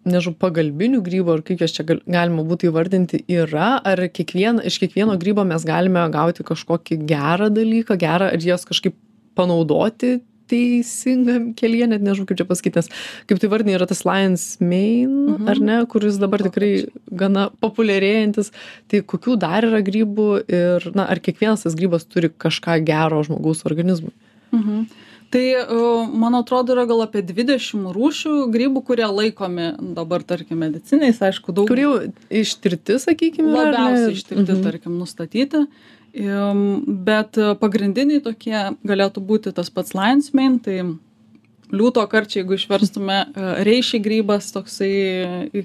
nežinau 0.09 0.37
pagalbinių 0.39 1.01
grybų 1.05 1.35
ar 1.37 1.43
kaip 1.47 1.61
juos 1.63 1.75
čia 1.75 1.85
gal 1.87 2.01
galima 2.07 2.45
būtų 2.47 2.71
įvardinti 2.71 3.23
yra 3.31 3.75
ar 3.85 4.05
kiekvieną 4.13 4.65
iš 4.67 4.79
kiekvieno 4.83 5.17
grybo 5.21 5.45
mes 5.47 5.65
galime 5.67 6.05
gauti 6.13 6.45
kažkokį 6.47 7.01
gerą 7.09 7.51
dalyką 7.53 7.99
gerą 8.01 8.31
ir 8.35 8.49
juos 8.51 8.65
kažkaip 8.69 8.97
panaudoti 9.37 10.17
teisingam 10.47 11.49
kelyje 11.59 11.89
net 11.91 12.03
nežinau 12.03 12.27
kaip 12.29 12.39
čia 12.39 12.47
pasakyt 12.47 12.79
nes 12.79 12.89
kaip 13.29 13.41
tu 13.41 13.49
įvardinai 13.49 13.75
yra 13.77 13.87
tas 13.89 14.03
lions 14.07 14.45
mane 14.63 15.07
mhm. 15.07 15.49
ar 15.51 15.59
ne 15.69 15.79
kuris 15.91 16.19
dabar 16.21 16.43
tikrai 16.45 16.71
gana 17.23 17.49
populiarėjantis. 17.63 18.53
Tai 18.87 19.03
kokių 19.11 19.35
dar 19.43 19.67
yra 19.67 19.83
grybų 19.85 20.29
ir 20.47 20.87
na 20.97 21.09
ar 21.11 21.21
kiekvienas 21.23 21.67
tas 21.67 21.75
grybas 21.77 22.07
turi 22.07 22.31
kažką 22.31 22.79
gero 22.87 23.19
žmogaus 23.27 23.65
organizmui? 23.67 24.15
Mhm 24.55 24.87
tai 25.34 25.46
man 26.13 26.38
atrodo 26.39 26.75
yra 26.75 26.86
gal 26.89 27.03
apie 27.05 27.24
dvidešim 27.25 27.89
rūšių 27.96 28.36
grybų 28.53 28.84
kurie 28.88 29.07
laikomi 29.10 29.74
dabar 29.98 30.24
tarkim 30.27 30.62
medicininiais 30.63 31.22
aišku 31.29 31.55
daug 31.55 31.69
kurie 31.72 31.88
jau 31.88 31.98
ištirti 32.43 33.00
sakykim 33.03 33.50
labiausiai 33.51 34.15
ištirti 34.15 34.51
mhm. 34.51 34.63
tarkim 34.67 35.00
nustatyti 35.01 35.65
bet 37.10 37.38
pagrindiniai 37.62 38.24
tokie 38.24 38.55
galėtų 38.88 39.22
būti 39.22 39.53
tas 39.53 39.69
pats 39.69 39.93
mane 39.98 40.63
tai 40.63 40.79
liūto 41.72 42.03
karčiai 42.07 42.41
jeigu 42.41 42.55
išverstume 42.55 43.17
e, 43.17 43.48
reiši 43.67 44.00
grybas 44.03 44.51
toksai 44.55 44.91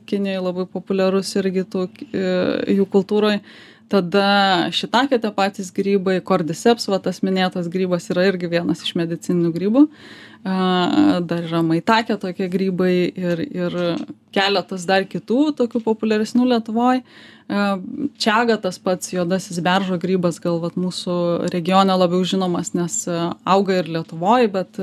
kinijoj 0.09 0.43
labai 0.49 0.67
populiarus 0.71 1.31
irgi 1.39 1.65
tų 1.75 1.87
e, 1.87 2.25
jų 2.75 2.87
kultūroj 2.91 3.39
tada 3.93 4.27
šitakė 4.73 5.21
tie 5.21 5.31
patys 5.37 5.73
grybai 5.75 6.19
kordyceps 6.25 6.89
va 6.89 6.99
tas 7.03 7.21
minėtas 7.25 7.69
grybas 7.73 8.09
yra 8.15 8.27
irgi 8.31 8.51
vienas 8.53 8.85
iš 8.87 8.95
medicininių 8.99 9.53
grybų. 9.55 9.87
Dar 10.43 11.45
yra 11.47 11.61
maitakė 11.63 12.17
tokie 12.19 12.49
grybai 12.51 12.95
ir 13.07 13.45
ir 13.47 13.77
keletas 14.35 14.89
dar 14.89 15.05
kitų 15.07 15.53
tokių 15.61 15.85
populiaresnių 15.85 16.49
lietuvoj. 16.55 17.03
A 17.53 17.77
čiaga 18.17 18.57
tas 18.57 18.79
pats 18.81 19.13
juodasis 19.13 19.59
beržo 19.61 19.99
grybas 20.01 20.39
gal 20.41 20.57
vat 20.63 20.79
mūsų 20.81 21.51
regione 21.53 21.95
labiau 22.01 22.25
žinomas 22.25 22.73
nes 22.73 22.97
auga 23.45 23.81
ir 23.83 23.91
lietuvoj 23.93 24.49
bet 24.55 24.81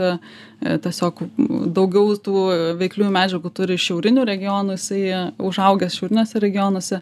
tiesiog 0.86 1.24
daugiau 1.76 2.14
tų 2.28 2.44
veikliųjų 2.82 3.16
medžiagų 3.16 3.54
turi 3.58 3.80
šiaurinių 3.80 4.28
regionų 4.30 4.78
jisai 4.78 5.02
užaugęs 5.50 5.98
šiauriniuose 5.98 6.44
regionuose. 6.46 7.02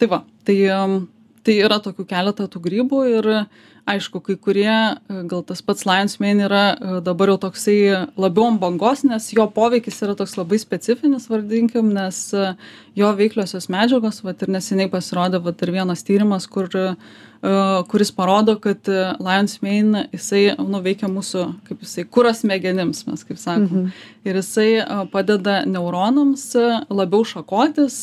Tai 0.00 0.10
va 0.12 0.22
tai 0.48 0.58
tai 1.46 1.56
yra 1.62 1.78
tokių 1.82 2.06
keletą 2.10 2.48
tų 2.50 2.62
grybų 2.64 3.02
ir 3.14 3.30
aišku 3.86 4.18
kai 4.26 4.34
kurie 4.42 4.78
gal 5.30 5.44
tas 5.46 5.62
pats 5.62 5.86
lions 5.86 6.18
mane 6.22 6.42
yra 6.48 6.62
dabar 7.06 7.30
jau 7.30 7.36
toksai 7.46 7.76
labiau 8.18 8.48
ant 8.50 8.58
bangos 8.62 9.04
nes 9.06 9.28
jo 9.34 9.46
poveikis 9.58 10.00
yra 10.02 10.16
toks 10.18 10.34
labai 10.38 10.58
specifinis 10.58 11.28
vardinkim 11.30 11.92
nes 11.94 12.18
jo 12.98 13.12
veikliosios 13.20 13.70
medžiagos 13.70 14.24
vat 14.26 14.42
ir 14.42 14.52
neseniai 14.56 14.90
pasirodė 14.90 15.42
vat 15.44 15.62
ir 15.62 15.74
vienas 15.78 16.02
tyrimas 16.06 16.50
kur 16.50 16.68
kuris 17.92 18.10
parodo 18.16 18.56
kad 18.58 18.90
lions 19.22 19.60
mane 19.62 20.06
jisai 20.16 20.56
nu 20.58 20.82
veikia 20.82 21.06
mūsų 21.12 21.46
kaip 21.68 21.86
jisai 21.86 22.08
kurą 22.10 22.34
smegenims 22.34 23.04
mes 23.06 23.22
kaip 23.28 23.38
sakom 23.38 23.90
ir 24.26 24.38
jisai 24.40 24.70
padeda 25.12 25.60
neuronams 25.68 26.44
labiau 26.90 27.24
šakotis 27.26 27.98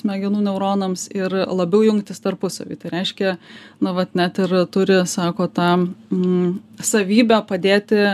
smegenų 0.00 0.42
neuronams 0.46 1.06
ir 1.16 1.34
labiau 1.48 1.84
jungtis 1.88 2.20
tarpusavy 2.24 2.78
tai 2.80 2.92
reiškia 2.96 3.36
na 3.80 3.94
vat 3.96 4.14
net 4.18 4.38
ir 4.44 4.54
turi 4.74 5.00
sako 5.08 5.48
tą 5.56 5.70
mm 6.10 6.58
savybę 6.80 7.42
padėti 7.48 8.04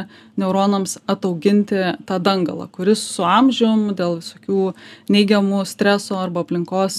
neuronams 0.41 0.97
atauginti 1.11 1.79
tą 2.09 2.19
dangalą 2.23 2.69
kuris 2.73 3.03
su 3.15 3.25
amžium 3.27 3.89
dėl 3.99 4.19
visokių 4.21 4.73
neigiamų 5.13 5.63
streso 5.69 6.19
arba 6.21 6.45
aplinkos 6.45 6.99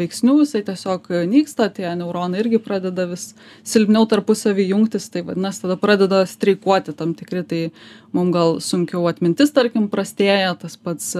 veiksnių 0.00 0.36
jisai 0.42 0.64
tiesiog 0.68 1.10
nyksta 1.30 1.70
tie 1.74 1.88
neuronai 1.98 2.42
irgi 2.44 2.60
pradeda 2.62 3.06
vis 3.10 3.30
silpniau 3.66 4.08
tarpusavy 4.10 4.68
jungtis 4.70 5.08
tai 5.12 5.24
vadinas 5.26 5.62
tada 5.62 5.78
pradeda 5.80 6.24
streikuoti 6.28 6.96
tam 6.96 7.14
tikri 7.18 7.44
tai 7.48 7.62
mum 8.14 8.32
gal 8.34 8.58
sunkiau 8.64 9.06
atmintis 9.10 9.54
tarkim 9.54 9.88
prastėja 9.92 10.54
tas 10.60 10.76
pats 10.76 11.14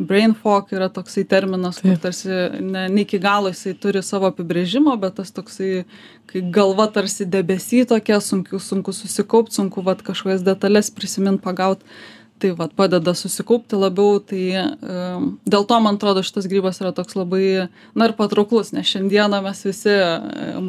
brain 0.00 0.34
fog 0.34 0.72
yra 0.72 0.88
toksai 0.88 1.24
terminas 1.28 1.80
kur 1.82 1.98
tarsi 2.00 2.28
ne 2.60 2.86
ne 2.88 3.02
iki 3.04 3.18
galo 3.18 3.52
jisai 3.52 3.74
turi 3.82 4.02
savo 4.02 4.30
apibrėžimą 4.32 4.96
bet 5.00 5.18
tas 5.20 5.32
toksai 5.36 5.84
kai 6.30 6.42
galva 6.56 6.86
tarsi 6.94 7.26
debesy 7.34 7.84
tokia 7.92 8.20
sunku 8.24 8.60
sunku 8.68 8.94
susikaupt 8.96 9.52
sunku 9.52 9.84
vat 9.84 10.02
kažkokias 10.06 10.46
detales 10.46 10.90
prisimint 10.90 11.42
pagaut 11.44 11.84
tai 12.40 12.54
vat 12.56 12.72
padeda 12.76 13.12
susikaupti 13.14 13.76
labiau 13.76 14.18
tai 14.24 14.42
dėl 15.52 15.66
to 15.68 15.80
man 15.84 15.98
atrodo 16.00 16.24
šitas 16.24 16.48
grybas 16.48 16.80
yra 16.80 16.92
toks 16.96 17.18
labai 17.18 17.68
na 17.94 18.08
ir 18.08 18.16
patrauklus 18.16 18.72
nes 18.72 18.88
šiandieną 18.88 19.42
mes 19.44 19.64
visi 19.68 19.96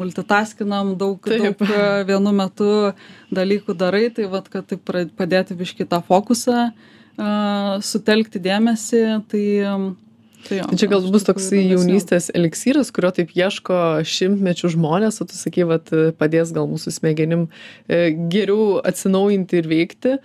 multitaskinam 0.00 0.94
daug 1.00 1.32
daug 1.32 1.68
vienu 2.10 2.34
metu 2.36 2.72
dalykų 3.32 3.78
darai 3.84 4.10
tai 4.16 4.28
vat 4.34 4.52
kad 4.52 4.68
taip 4.68 4.92
padėti 5.16 5.56
biškį 5.56 5.88
tą 5.88 6.02
fokusą 6.08 6.66
sutelkti 7.82 8.40
dėmesį 8.42 9.02
tai 9.28 9.44
tai 10.42 10.58
čia 10.74 10.88
gal 10.90 11.04
bus 11.14 11.22
toksai 11.22 11.60
jaunystės 11.70 12.30
eliksyras 12.34 12.90
kurio 12.94 13.12
taip 13.14 13.30
ieško 13.36 14.02
šimtmečių 14.02 14.72
žmonės 14.74 15.20
o 15.22 15.26
tu 15.28 15.36
sakei 15.38 15.66
vat 15.68 15.92
padės 16.18 16.50
gal 16.56 16.66
mūsų 16.70 16.90
smegenim 16.96 17.44
geriau 17.86 18.80
atsinaujinti 18.82 19.60
ir 19.62 19.70
veikti 19.70 20.16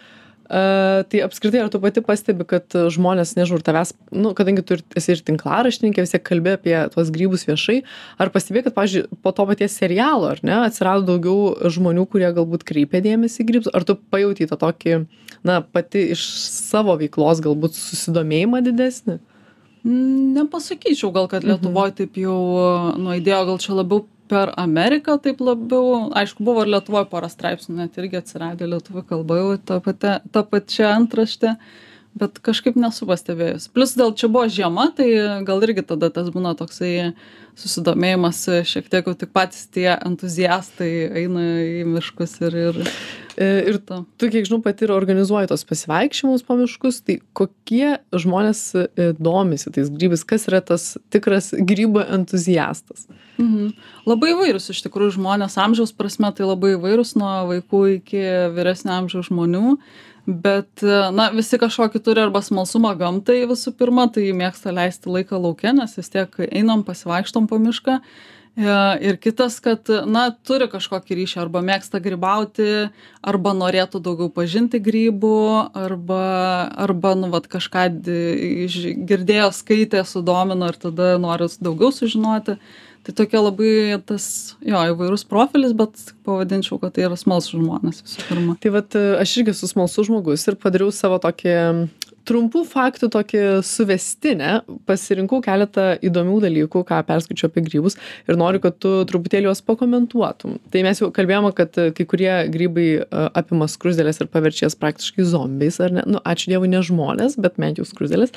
a 0.50 1.04
tai 1.10 1.22
apskritai 1.26 1.60
ar 1.66 1.70
tu 1.70 1.80
pati 1.84 2.02
pastebi 2.06 2.46
kad 2.48 2.72
žmonės 2.72 3.36
nežinau 3.36 3.60
tavęs 3.64 3.92
nu 4.16 4.32
kadangi 4.38 4.64
tu 4.64 4.78
ir 4.78 4.84
esi 4.96 5.12
ir 5.12 5.24
tinklaraštininkė 5.28 6.06
vis 6.06 6.14
tiek 6.16 6.24
kalbi 6.24 6.54
apie 6.56 6.76
tuos 6.94 7.12
grybus 7.12 7.44
viešai 7.50 7.82
ar 8.22 8.32
pastebėjai 8.32 8.70
kad 8.70 8.78
pavyzdžiui 8.78 9.20
po 9.24 9.36
to 9.36 9.48
paties 9.50 9.76
serialo 9.76 10.32
ar 10.32 10.44
ne 10.48 10.56
atsirado 10.64 11.04
daugiau 11.10 11.70
žmonių 11.78 12.08
kurie 12.08 12.32
galbūt 12.32 12.64
kreipia 12.68 13.04
dėmesį 13.04 13.44
į 13.44 13.48
grybus 13.52 13.74
ar 13.76 13.84
tu 13.88 13.98
pajautei 14.00 14.48
tą 14.48 14.60
tokį 14.64 15.02
na 15.48 15.60
pati 15.62 16.08
iš 16.16 16.24
savo 16.48 16.96
veiklos 17.00 17.44
galbūt 17.44 17.76
susidomėjimą 17.76 18.64
didesnį? 18.66 19.20
Nepasakyčiau 19.88 21.14
gal 21.16 21.28
kad 21.32 21.46
lietuvoj 21.48 21.94
taip 22.00 22.18
jau 22.20 22.38
nuaidėjo 23.00 23.44
gal 23.52 23.60
čia 23.64 23.76
labiau 23.78 24.08
per 24.30 24.52
ameriką 24.60 25.18
taip 25.24 25.42
labiau. 25.44 26.08
Aišku 26.22 26.46
buvo 26.46 26.66
ir 26.66 26.72
lietuvoj 26.76 27.08
pora 27.12 27.30
straipsnių 27.32 27.78
net 27.82 28.00
irgi 28.02 28.20
atsiradę 28.22 28.70
lietuvių 28.70 29.04
kalba 29.10 29.40
jau 29.42 29.52
ta 29.58 29.80
pati 29.84 30.16
ta 30.32 30.44
pačia 30.44 30.92
antrašte 30.96 31.56
bet 32.20 32.40
kažkaip 32.44 32.78
nesu 32.80 33.08
pastebėjus. 33.10 33.70
Plius 33.74 33.96
dėl 33.98 34.14
čia 34.18 34.30
buvo 34.32 34.48
žiema 34.52 34.90
tai 34.98 35.10
gal 35.48 35.64
irgi 35.66 35.86
tada 35.88 36.10
tas 36.14 36.32
būna 36.34 36.56
toksai 36.60 37.14
susidomėjimas 37.58 38.44
šiek 38.70 38.90
tiek 38.92 39.08
jau 39.08 39.16
tik 39.18 39.32
patys 39.34 39.66
tie 39.74 39.90
entuziastai 39.96 40.92
eina 41.24 41.46
į 41.82 41.86
miškus 41.90 42.38
ir 42.46 42.60
ir 42.68 42.84
ir 43.38 43.78
tu 43.86 44.30
kiek 44.34 44.48
žinau 44.48 44.60
pati 44.66 44.86
ir 44.88 44.94
organizuoji 44.96 45.50
tuos 45.52 45.66
pasivaikščiojimus 45.70 46.46
po 46.46 46.58
miškus 46.58 47.02
tai 47.06 47.20
kokie 47.38 47.98
žmonės 48.10 48.62
domisi 49.22 49.74
tais 49.74 49.92
grybais? 49.94 50.26
Kas 50.26 50.48
yra 50.50 50.62
tas 50.66 50.96
tikras 51.14 51.52
grybų 51.54 52.08
entuziastas? 52.18 53.06
Mhm. 53.38 53.76
Labai 54.10 54.34
įvairūs 54.34 54.72
iš 54.74 54.82
tikrųjų 54.88 55.20
žmonės. 55.20 55.58
Amžiaus 55.62 55.94
prasme 55.94 56.32
tai 56.34 56.50
labai 56.50 56.74
įvairūs 56.76 57.14
nuo 57.20 57.34
vaikų 57.52 57.84
iki 58.00 58.24
vyresnio 58.58 58.98
amžiaus 58.98 59.30
žmonių 59.30 59.78
bet 60.28 60.84
na 61.16 61.30
visi 61.32 61.58
kažkokį 61.60 62.02
turi 62.04 62.22
arba 62.26 62.42
smalsumą 62.44 62.92
gamtai 63.00 63.46
visų 63.48 63.72
pirma 63.80 64.10
tai 64.12 64.28
mėgsta 64.36 64.74
leisti 64.76 65.12
laiką 65.12 65.40
lauke 65.40 65.72
nes 65.74 65.96
vis 65.98 66.12
tiek 66.12 66.34
einam 66.52 66.84
pasivaikštom 66.88 67.48
po 67.48 67.60
mišką. 67.64 68.02
Ir 68.58 69.20
kitas 69.22 69.60
kad 69.62 69.86
na 70.10 70.32
turi 70.34 70.66
kažkokį 70.72 71.20
ryšį 71.20 71.40
arba 71.44 71.62
mėgsta 71.62 72.02
grybauti 72.02 72.88
arba 73.22 73.54
norėtų 73.54 74.02
daugiau 74.02 74.32
pažinti 74.34 74.82
grybų 74.82 75.38
arba 75.78 76.24
arba 76.74 77.14
nu 77.20 77.30
vat 77.30 77.46
kažką 77.54 77.86
iš 78.66 78.80
girdėjo 79.08 79.52
skaitė 79.54 80.02
sudomino 80.10 80.72
ir 80.74 80.82
tada 80.82 81.14
noris 81.22 81.60
daugiau 81.62 81.94
sužinoti 81.94 82.58
tai 83.08 83.16
tokia 83.16 83.40
labai 83.40 83.96
tas 84.04 84.26
jo 84.60 84.82
įvairus 84.92 85.24
profilis 85.30 85.72
bet 85.78 85.96
pavadinčiau 86.28 86.80
kad 86.82 86.96
tai 86.98 87.06
yra 87.08 87.16
smalsūs 87.20 87.56
žmonės 87.56 88.04
visų 88.04 88.26
pirma. 88.28 88.58
Tai 88.60 88.74
vat 88.76 88.98
aš 88.98 89.38
irgi 89.40 89.56
esu 89.56 89.70
smalsus 89.72 90.10
žmogus 90.10 90.44
ir 90.52 90.60
padariau 90.60 90.92
savo 90.92 91.22
tokį 91.24 91.56
trumpų 92.28 92.64
faktų 92.68 93.10
tokį 93.14 93.44
suvestinę 93.66 94.52
pasirinkau 94.90 95.40
keletą 95.46 95.90
įdomių 96.06 96.40
dalykų 96.44 96.84
ką 96.88 97.02
perskaičiau 97.08 97.50
apie 97.50 97.64
grybus 97.66 97.98
ir 98.28 98.40
noriu 98.40 98.62
kad 98.64 98.78
tu 98.84 98.94
truputėlį 99.10 99.50
juos 99.50 99.64
pakomentuotum. 99.68 100.58
Tai 100.74 100.84
mes 100.88 101.02
jau 101.02 101.12
kalbėjome 101.16 101.54
kad 101.58 101.78
kai 101.98 102.08
kurie 102.10 102.32
grybai 102.54 102.88
apima 103.38 103.70
skruzdėles 103.72 104.22
ir 104.22 104.32
paverčia 104.32 104.68
jas 104.68 104.78
praktiškai 104.80 105.28
zombiais 105.28 105.80
ar 105.84 105.96
ne? 106.00 106.06
Nu 106.08 106.24
ačiū 106.28 106.52
dievui 106.54 106.72
ne 106.72 106.84
žmonės 106.86 107.38
bet 107.42 107.60
bent 107.62 107.80
jau 107.80 107.88
skruzdėlės. 107.88 108.36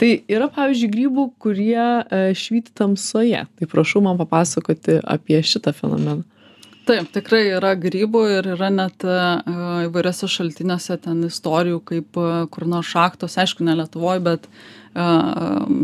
Tai 0.00 0.12
yra 0.28 0.48
pavyzdžiui 0.52 0.92
grybų 0.92 1.28
kurie 1.42 2.32
švyti 2.36 2.74
tamsoje. 2.76 3.44
Tai 3.46 3.68
prašau 3.72 4.04
man 4.04 4.20
papasakoti 4.20 5.00
apie 5.04 5.40
šitą 5.44 5.72
fenomeną 5.76 6.24
taip 6.86 7.10
tikrai 7.14 7.44
yra 7.56 7.74
grybų 7.78 8.22
ir 8.38 8.48
yra 8.54 8.70
net 8.72 9.04
įvairiuose 9.04 10.28
šaltiniuose 10.30 10.96
ten 11.02 11.24
istorijų 11.26 11.80
kaip 11.90 12.18
kur 12.54 12.66
nors 12.70 12.90
šachtos 12.92 13.36
aišku 13.42 13.66
ne 13.66 13.74
lietuvoj 13.80 14.22
bet 14.26 14.46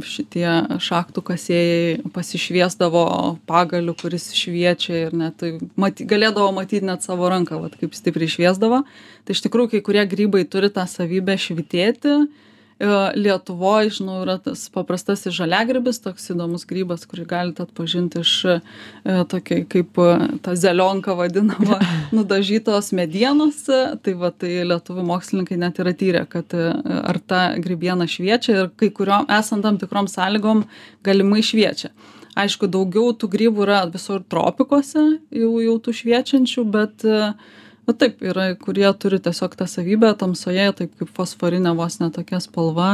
šitie 0.09 0.47
šachtų 0.81 1.25
kasėjai 1.27 2.13
pasišviesdavo 2.15 3.03
pagaliu 3.49 3.95
kuris 3.99 4.31
šviečia 4.37 5.09
ir 5.09 5.17
net 5.17 5.45
maty 5.77 6.07
galėdavo 6.09 6.53
matyt 6.57 6.87
net 6.87 7.05
savo 7.05 7.29
ranką 7.29 7.61
vat 7.61 7.77
kaip 7.81 7.93
stipriai 7.99 8.31
šviesdavo. 8.33 8.83
Tai 9.27 9.37
iš 9.37 9.45
tikrųjų 9.45 9.75
kai 9.75 9.83
kurie 9.85 10.07
grybai 10.09 10.47
turi 10.49 10.73
tą 10.73 10.87
savybę 10.89 11.37
švytėti 11.37 12.23
lietuvoj 12.81 13.91
žinau 13.99 14.21
yra 14.25 14.39
tas 14.43 14.65
paprastasis 14.73 15.35
žoliagrybis 15.37 16.01
toks 16.03 16.31
įdomus 16.35 16.65
grybas 16.69 17.05
kurį 17.07 17.27
galit 17.31 17.61
atpažint 17.63 18.17
iš 18.19 18.33
tokia 19.31 19.63
kaip 19.71 20.01
ta 20.43 20.57
zelionka 20.59 21.15
vadinama 21.19 21.79
nudažytos 22.17 22.93
medienos. 22.97 23.65
Tai 23.67 24.17
va 24.19 24.33
tai 24.35 24.63
lietuvių 24.67 25.07
mokslininkai 25.13 25.61
net 25.61 25.79
yra 25.83 25.95
tyrę 25.95 26.25
kad 26.31 26.55
ar 26.57 27.21
ta 27.27 27.45
grybiena 27.59 28.09
šviečia 28.11 28.59
ir 28.59 28.73
kai 28.77 28.91
kuriom 28.95 29.29
esant 29.31 29.63
tam 29.63 29.79
tikrom 29.79 30.11
sąlygom 30.11 30.67
galimai 31.07 31.45
šviečia. 31.47 31.93
Aišku 32.33 32.69
daugiau 32.73 33.13
tų 33.13 33.29
grybų 33.29 33.67
yra 33.67 33.83
visur 33.93 34.23
tropikuose 34.25 35.03
jau 35.37 35.51
jau 35.61 35.75
tų 35.85 35.93
šviečiančių 35.99 36.65
bet 36.73 37.05
va 37.89 37.97
taip 37.99 38.23
yra 38.23 38.53
kurie 38.59 38.89
turi 38.99 39.19
tiesiog 39.23 39.57
tą 39.59 39.67
savybę 39.71 40.13
tamsoje 40.21 40.69
taip 40.79 40.95
kaip 40.99 41.11
fosforinė 41.17 41.75
vos 41.79 41.99
ne 42.03 42.11
tokia 42.15 42.41
spalva 42.43 42.93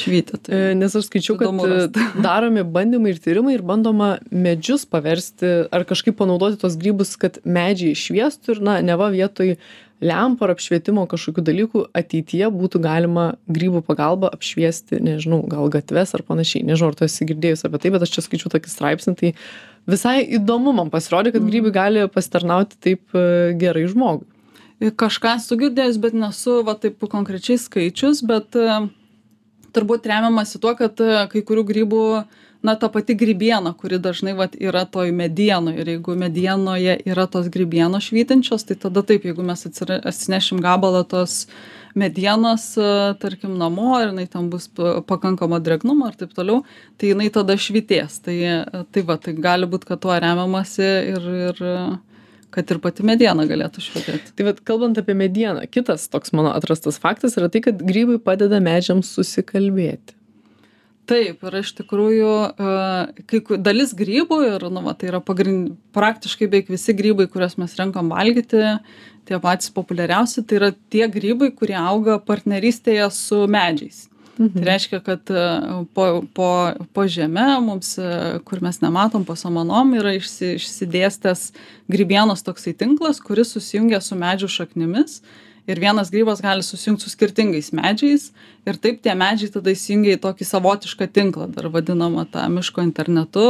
švyti. 0.00 0.38
Tai 0.44 0.56
E, 0.56 0.72
Nes 0.74 0.94
aš 0.96 1.08
skaičiau, 1.10 1.36
kad 1.40 1.98
daromi 2.26 2.64
bandymai 2.64 3.14
ir 3.14 3.20
tyrimai 3.22 3.56
ir 3.58 3.66
bandoma 3.66 4.16
medžius 4.30 4.86
paversti 4.88 5.52
ar 5.70 5.86
kažkaip 5.88 6.18
panaudoti 6.18 6.60
tos 6.62 6.78
grybus, 6.80 7.16
kad 7.20 7.38
medžiai 7.44 7.98
šviestų 7.98 8.56
ir, 8.56 8.64
na, 8.66 8.80
neva 8.84 9.10
vietoj 9.12 9.56
lempų 10.00 10.46
ar 10.46 10.54
apšvietimo 10.54 11.04
kažkokių 11.10 11.42
dalykų 11.44 11.82
ateityje 12.00 12.48
būtų 12.54 12.80
galima 12.80 13.26
grybų 13.52 13.82
pagalba 13.84 14.30
apšviesti, 14.32 14.96
nežinau, 15.04 15.42
gal 15.50 15.68
gatves 15.72 16.14
ar 16.16 16.24
panašiai. 16.24 16.64
Nežinau, 16.64 16.94
ar 16.94 16.96
tu 16.96 17.04
esi 17.04 17.28
girdėjus 17.28 17.66
apie 17.68 17.82
tai, 17.82 17.92
bet 17.92 18.06
aš 18.06 18.14
čia 18.16 18.24
skaičiau 18.24 18.52
tokį 18.54 18.72
straipsnį, 18.72 19.14
tai 19.20 19.34
visai 19.90 20.20
įdomu 20.38 20.74
man 20.76 20.90
pasirodė, 20.92 21.34
kad 21.34 21.46
grybai 21.46 21.72
gali 21.74 22.04
pasitarnauti 22.12 22.78
taip 22.80 23.16
e, 23.16 23.52
gerai 23.60 23.86
žmogui. 23.90 24.28
Kažką 24.80 25.34
esu 25.36 25.58
girdėjus, 25.60 25.98
bet 26.00 26.14
nesu 26.16 26.62
va 26.64 26.72
taip 26.80 27.02
konkrečiai 27.12 27.60
skaičius, 27.60 28.22
bet 28.24 28.56
e, 28.56 28.78
turbūt 29.76 30.08
remiamasi 30.08 30.60
tuo, 30.62 30.72
kad 30.78 31.00
e, 31.04 31.26
kai 31.32 31.42
kurių 31.46 31.64
grybų, 31.68 32.04
na, 32.66 32.76
ta 32.80 32.88
pati 32.92 33.16
grybiena, 33.18 33.74
kuri 33.76 34.00
dažnai 34.02 34.34
vat, 34.38 34.56
yra 34.56 34.86
toj 34.88 35.12
medienoje 35.16 35.82
ir 35.82 35.92
jeigu 35.94 36.16
medienoje 36.20 36.96
yra 37.08 37.26
tos 37.30 37.50
grybienos 37.52 38.08
švytinčios, 38.08 38.64
tai 38.68 38.78
tada 38.80 39.04
taip, 39.06 39.26
jeigu 39.28 39.44
mes 39.44 39.66
atsinešim 39.68 40.62
gabalą 40.64 41.04
tos 41.08 41.44
medienos, 41.94 42.76
e, 42.78 43.14
tarkim, 43.22 43.56
namo 43.58 43.94
ir 44.00 44.10
jinai 44.10 44.26
ten 44.30 44.50
bus 44.52 44.68
pa- 44.68 45.00
pakankamo 45.06 45.58
drėgnumo 45.62 46.10
ir 46.10 46.18
taip 46.20 46.34
toliau, 46.36 46.62
tai 46.98 47.12
jinai 47.12 47.30
tada 47.34 47.56
švitės. 47.58 48.20
Tai, 48.24 48.36
e, 48.36 48.84
tai 48.92 49.02
va, 49.06 49.18
tai 49.18 49.34
gali 49.34 49.68
būti, 49.70 49.88
kad 49.90 50.02
tuo 50.04 50.14
remiamasi 50.14 50.86
ir, 51.14 51.28
ir 51.48 51.64
e, 51.64 51.74
kad 52.54 52.70
ir 52.70 52.80
pati 52.82 53.06
mediena 53.06 53.46
galėtų 53.48 53.82
švitėti. 53.86 54.34
Tai 54.36 54.48
vad, 54.50 54.62
kalbant 54.66 54.98
apie 55.00 55.16
medieną, 55.18 55.66
kitas 55.70 56.08
toks 56.12 56.34
mano 56.36 56.54
atrastas 56.54 56.98
faktas 57.02 57.38
yra 57.38 57.50
tai, 57.52 57.62
kad 57.66 57.82
grybai 57.82 58.18
padeda 58.22 58.62
medžiams 58.62 59.10
susikalbėti. 59.16 60.19
Taip, 61.10 61.40
ir 61.42 61.56
iš 61.58 61.72
tikrųjų, 61.80 62.34
e, 62.54 63.22
kai 63.26 63.58
dalis 63.58 63.94
grybų, 63.98 64.36
ir 64.46 64.66
nu, 64.70 64.82
va, 64.84 64.94
tai 64.94 65.08
yra 65.10 65.18
pagrind, 65.24 65.72
praktiškai 65.96 66.46
beveik 66.46 66.70
visi 66.70 66.94
grybai, 66.94 67.26
kuriuos 67.32 67.56
mes 67.58 67.74
renkam 67.80 68.12
valgyti, 68.14 68.62
tie 69.26 69.40
patys 69.42 69.72
populiariausi, 69.74 70.44
tai 70.46 70.60
yra 70.60 70.70
tie 70.92 71.08
grybai, 71.10 71.50
kurie 71.56 71.74
auga 71.80 72.20
partnerystėje 72.22 73.10
su 73.16 73.42
medžiais. 73.50 74.06
Mhm. 74.38 74.54
Tai 74.54 74.64
reiškia, 74.70 75.02
kad 75.04 75.34
e, 75.34 75.44
po, 75.98 76.06
po, 76.34 76.48
po 76.94 77.08
žemę 77.10 77.48
mums, 77.66 77.96
e, 77.98 78.38
kur 78.46 78.62
mes 78.64 78.78
nematom, 78.80 79.26
po 79.26 79.34
samanom 79.36 79.92
yra 79.98 80.14
išsi, 80.16 80.54
išsidėstęs 80.56 81.50
grybienos 81.90 82.46
toksai 82.46 82.72
tinklas, 82.72 83.20
kuris 83.20 83.52
susijungia 83.56 84.00
su 84.00 84.16
medžių 84.16 84.48
šaknimis. 84.60 85.20
Ir 85.68 85.80
vienas 85.80 86.10
grybas 86.10 86.40
gali 86.42 86.64
susijungti 86.64 87.04
su 87.04 87.12
skirtingais 87.12 87.70
medžiais 87.76 88.30
ir 88.68 88.78
taip 88.80 89.00
tie 89.04 89.14
medžiai 89.16 89.52
tada 89.52 89.72
įsijungia 89.72 90.16
į 90.16 90.20
tokį 90.22 90.46
savotišką 90.48 91.08
tinklą, 91.12 91.48
dar 91.52 91.68
vadinamą 91.72 92.26
tą 92.32 92.46
miško 92.52 92.84
internetu 92.84 93.46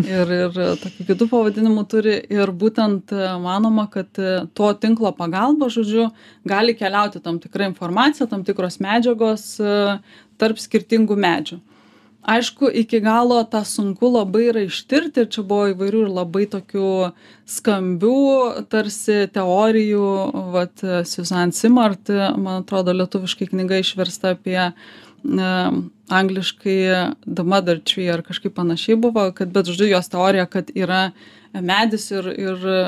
ir, 0.00 0.32
ir 0.38 0.56
tokių 0.82 1.08
kitų 1.10 1.28
pavadinimų 1.32 1.84
turi. 1.90 2.16
Ir 2.32 2.52
būtent 2.56 3.12
e, 3.14 3.26
manoma, 3.42 3.88
kad 3.92 4.20
e, 4.20 4.46
to 4.56 4.72
tinklo 4.82 5.12
pagalba, 5.16 5.70
žodžiu, 5.72 6.08
gali 6.48 6.76
keliauti 6.78 7.22
tam 7.24 7.40
tikra 7.42 7.68
informacija, 7.70 8.28
tam 8.30 8.46
tikros 8.48 8.80
medžiagos 8.82 9.46
e, 9.60 9.76
tarp 10.40 10.60
skirtingų 10.60 11.18
medžių. 11.20 11.60
Aišku, 12.22 12.68
iki 12.70 13.00
galo 13.02 13.40
tą 13.50 13.64
sunku 13.66 14.06
labai 14.14 14.44
yra 14.52 14.60
ištirti 14.62 15.24
ir 15.24 15.30
čia 15.34 15.42
buvo 15.42 15.72
įvairių 15.72 16.04
ir 16.04 16.12
labai 16.14 16.44
tokių 16.52 16.90
skambių 17.50 18.18
tarsi 18.70 19.24
teorijų, 19.34 20.10
vat 20.54 20.84
Susan 21.10 21.50
Simart, 21.50 22.12
man 22.38 22.62
atrodo, 22.62 22.94
lietuviškai 22.94 23.50
knyga 23.50 23.80
išversta 23.82 24.36
apie 24.36 24.60
e, 24.62 24.72
angliškai 26.22 26.78
The 27.26 27.42
Mother 27.42 27.82
Tree 27.82 28.06
ar 28.14 28.22
kažkaip 28.22 28.54
panašiai 28.54 29.00
buvo, 29.02 29.26
kad 29.34 29.50
bet 29.50 29.66
žodžiu 29.72 29.90
jos 29.90 30.12
teorija, 30.14 30.46
kad 30.46 30.70
yra 30.78 31.08
medis 31.60 32.10
ir, 32.10 32.24
ir 32.32 32.64
e, 32.64 32.82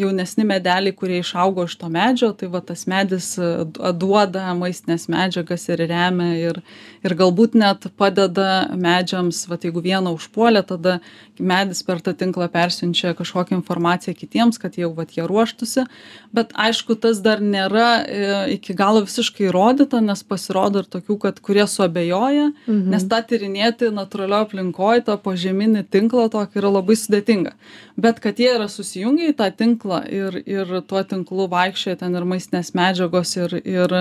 jaunesni 0.00 0.44
medeliai, 0.48 0.94
kurie 0.96 1.18
išaugo 1.20 1.66
iš 1.68 1.76
to 1.80 1.90
medžio, 1.92 2.30
tai 2.32 2.48
va 2.48 2.60
tas 2.64 2.86
medis 2.88 3.34
e, 3.36 3.48
duoda 3.92 4.54
maistinės 4.56 5.08
medžiagas 5.12 5.68
ir 5.68 5.82
remia 5.90 6.30
ir, 6.38 6.60
ir 7.04 7.14
galbūt 7.18 7.58
net 7.58 7.88
padeda 8.00 8.68
medžiams, 8.72 9.44
va 9.50 9.58
jeigu 9.60 9.82
vieną 9.84 10.14
užpuolė, 10.16 10.64
tada 10.68 10.98
medis 11.38 11.82
per 11.84 12.00
tą 12.04 12.14
tinklą 12.16 12.48
persiunčia 12.52 13.12
kažkokią 13.18 13.58
informaciją 13.60 14.16
kitiems, 14.16 14.58
kad 14.58 14.78
jau 14.80 14.90
va 14.96 15.04
jie 15.04 15.26
ruoštųsi, 15.28 15.84
bet 16.32 16.56
aišku, 16.56 16.96
tas 17.02 17.20
dar 17.24 17.44
nėra 17.44 17.90
e, 18.00 18.30
iki 18.56 18.76
galo 18.78 19.04
visiškai 19.04 19.50
įrodyta, 19.50 20.00
nes 20.04 20.24
pasirodo 20.24 20.82
ir 20.82 20.88
tokių, 20.88 21.18
kad 21.26 21.42
kurie 21.44 21.66
suabejoja, 21.68 22.48
mhm. 22.64 22.88
nes 22.94 23.04
tą 23.10 23.20
tyrinėti 23.28 23.92
natūralioje 23.92 24.48
aplinkoje, 24.48 25.04
tą 25.10 25.20
požeminį 25.20 25.84
tinklą 25.92 26.28
tokį 26.32 26.62
yra 26.62 26.72
labai 26.78 26.96
sudėtinga 26.96 27.54
bet 27.98 28.20
kad 28.22 28.38
jie 28.38 28.52
yra 28.54 28.68
susijungę 28.70 29.32
į 29.32 29.34
tą 29.38 29.48
tinklą 29.58 29.98
ir 30.06 30.38
ir 30.46 30.70
tuo 30.86 31.02
tinklu 31.02 31.48
vaikščioja 31.50 31.98
ten 32.04 32.14
ir 32.14 32.26
maistinės 32.30 32.70
medžiagos 32.78 33.34
ir 33.40 33.56
ir 33.58 33.94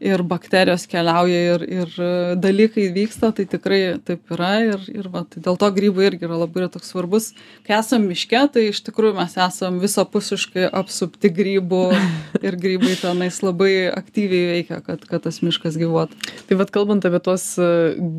ir 0.00 0.24
bakterijos 0.30 0.86
keliauja 0.88 1.42
ir 1.54 1.64
ir 1.68 1.92
dalykai 2.40 2.86
vyksta 2.94 3.34
tai 3.36 3.44
tikrai 3.50 3.82
taip 4.04 4.32
yra 4.36 4.52
ir 4.64 4.88
ir 4.94 5.10
va 5.12 5.26
tai 5.28 5.42
dėl 5.44 5.60
to 5.60 5.70
grybai 5.76 6.08
irgi 6.08 6.28
yra 6.28 6.40
labai 6.40 6.64
yra 6.64 6.70
toks 6.72 6.92
svarbus. 6.94 7.32
Kai 7.66 7.76
esam 7.78 8.08
miške 8.08 8.40
tai 8.54 8.68
iš 8.70 8.80
tikrųjų 8.88 9.18
mes 9.20 9.36
esam 9.48 9.76
visapusiškai 9.82 10.70
apsupti 10.80 11.28
grybų 11.40 11.84
ir 12.46 12.58
grybai 12.64 12.96
tenais 13.02 13.42
labai 13.44 13.90
aktyviai 13.92 14.54
veikia 14.54 14.80
kad 14.88 15.04
kad 15.04 15.26
tas 15.28 15.42
miškas 15.44 15.76
gyvuotų. 15.80 16.16
Tai 16.48 16.60
vad 16.62 16.72
kalbant 16.72 17.04
apie 17.04 17.20
tuos 17.24 17.46
e, 17.60 17.70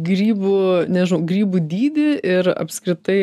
grybų, 0.05 0.55
nežinau, 0.91 1.21
grybų 1.25 1.65
dydį 1.65 2.09
ir 2.21 2.53
apskritai, 2.53 3.19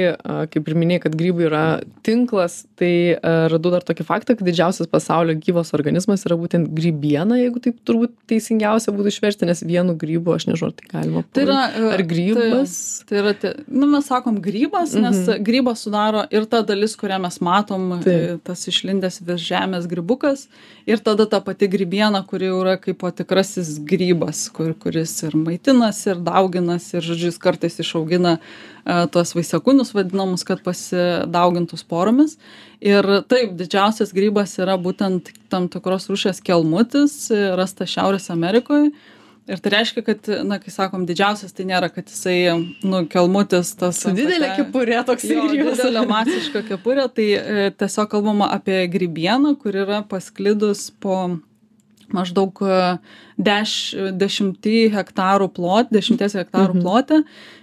kaip 0.52 0.68
ir 0.68 0.78
minėjai, 0.78 1.06
kad 1.06 1.18
grybai 1.18 1.46
yra 1.46 1.66
tinklas, 2.06 2.64
tai 2.78 3.14
a, 3.18 3.48
radau 3.52 3.70
dar 3.74 3.84
tokį 3.86 4.04
faktą, 4.08 4.34
kad 4.38 4.46
didžiausias 4.48 4.88
pasaulio 4.90 5.34
gyvas 5.38 5.72
organizmas 5.76 6.24
yra 6.28 6.36
būtent 6.40 6.70
grybiena, 6.74 7.36
jeigu 7.40 7.60
taip 7.64 7.78
turbūt 7.86 8.14
teisingiausia 8.30 8.94
būtų 8.94 9.12
išversti, 9.12 9.46
nes 9.48 9.62
vienu 9.66 9.94
grybu, 9.98 10.34
aš 10.34 10.48
nežinau, 10.50 10.72
ar 10.72 10.76
tai 10.78 10.88
galima. 10.90 11.24
Tai 11.32 11.44
yra, 11.46 11.60
e, 11.76 11.84
ar 11.94 12.02
grybas? 12.02 12.74
Tai, 13.02 13.06
tai 13.08 13.20
yra, 13.22 13.34
tie, 13.42 13.52
nu, 13.68 13.86
mes 13.92 14.08
sakom 14.08 14.40
grybas, 14.42 14.94
nes 14.98 15.22
Mhm. 15.28 15.44
grybas 15.44 15.82
sudaro 15.84 16.24
ir 16.30 16.46
ta 16.46 16.62
dalis, 16.62 16.96
kurią 16.96 17.20
mes 17.20 17.38
matom, 17.40 18.00
Taip. 18.02 18.12
e, 18.12 18.38
tas 18.44 18.66
išlindęs 18.66 19.20
virš 19.22 19.42
žemės 19.52 19.86
grybukas, 19.90 20.48
ir 20.86 20.98
tada 20.98 21.26
ta 21.28 21.40
pati 21.40 21.68
grybiena, 21.68 22.24
kuri 22.26 22.46
jau 22.50 22.60
yra 22.64 22.76
kaip 22.80 22.98
tikrasis 23.16 23.78
grybas, 23.84 24.50
kur, 24.52 24.74
kuris 24.74 25.22
ir 25.22 25.32
maitinasi, 25.36 26.10
ir 26.10 26.16
dauginasi, 26.16 26.96
ir, 26.96 27.02
žodžiu, 27.02 27.38
kartais 27.38 27.78
išaugina 27.82 28.38
e, 28.38 28.71
tuos 29.14 29.34
vaisiakūnius 29.36 29.92
vadinamus, 29.94 30.42
kad 30.44 30.62
pasidaugintų 30.66 31.78
sporomis. 31.78 32.36
Ir 32.82 33.06
taip, 33.30 33.52
didžiausias 33.58 34.10
grybas 34.14 34.56
yra 34.58 34.74
būtent 34.80 35.30
tam 35.52 35.68
tikros 35.70 36.08
rūšės 36.10 36.40
kelmutis, 36.42 37.30
e, 37.30 37.52
rastas 37.58 37.92
Šiaurės 37.94 38.30
Amerikoje. 38.34 38.90
Ir 39.50 39.58
tai 39.58 39.70
reiškia, 39.74 40.02
kad, 40.06 40.28
na, 40.46 40.60
kai 40.62 40.70
sakom, 40.70 41.02
didžiausias, 41.06 41.50
tai 41.54 41.64
nėra, 41.66 41.88
kad 41.90 42.06
jisai, 42.06 42.36
nu, 42.86 43.00
kelmutis 43.10 43.72
tas. 43.74 43.98
Su 44.02 44.12
didelė 44.14 44.52
kepurė 44.60 45.00
toks 45.06 45.24
grybas. 45.26 45.80
didelė 45.80 46.04
masiška 46.06 46.62
kepurė, 46.68 47.08
tai 47.10 47.26
e, 47.38 47.70
tiesiog 47.74 48.10
kalbama 48.12 48.50
apie 48.54 48.84
grybieną, 48.90 49.56
kur 49.58 49.74
yra 49.74 50.02
pasklidus 50.06 50.90
po 51.02 51.38
maždaug 52.12 52.62
e, 52.62 52.78
deš, 53.38 53.94
dešimtį 54.20 54.92
hektarų 54.94 55.48
plot, 55.56 55.90
dešimties 55.94 56.34
hektarų 56.38 56.74
Mhm. 56.78 56.82
plote. 56.82 57.22
Ir 57.22 57.24
e, 57.24 57.61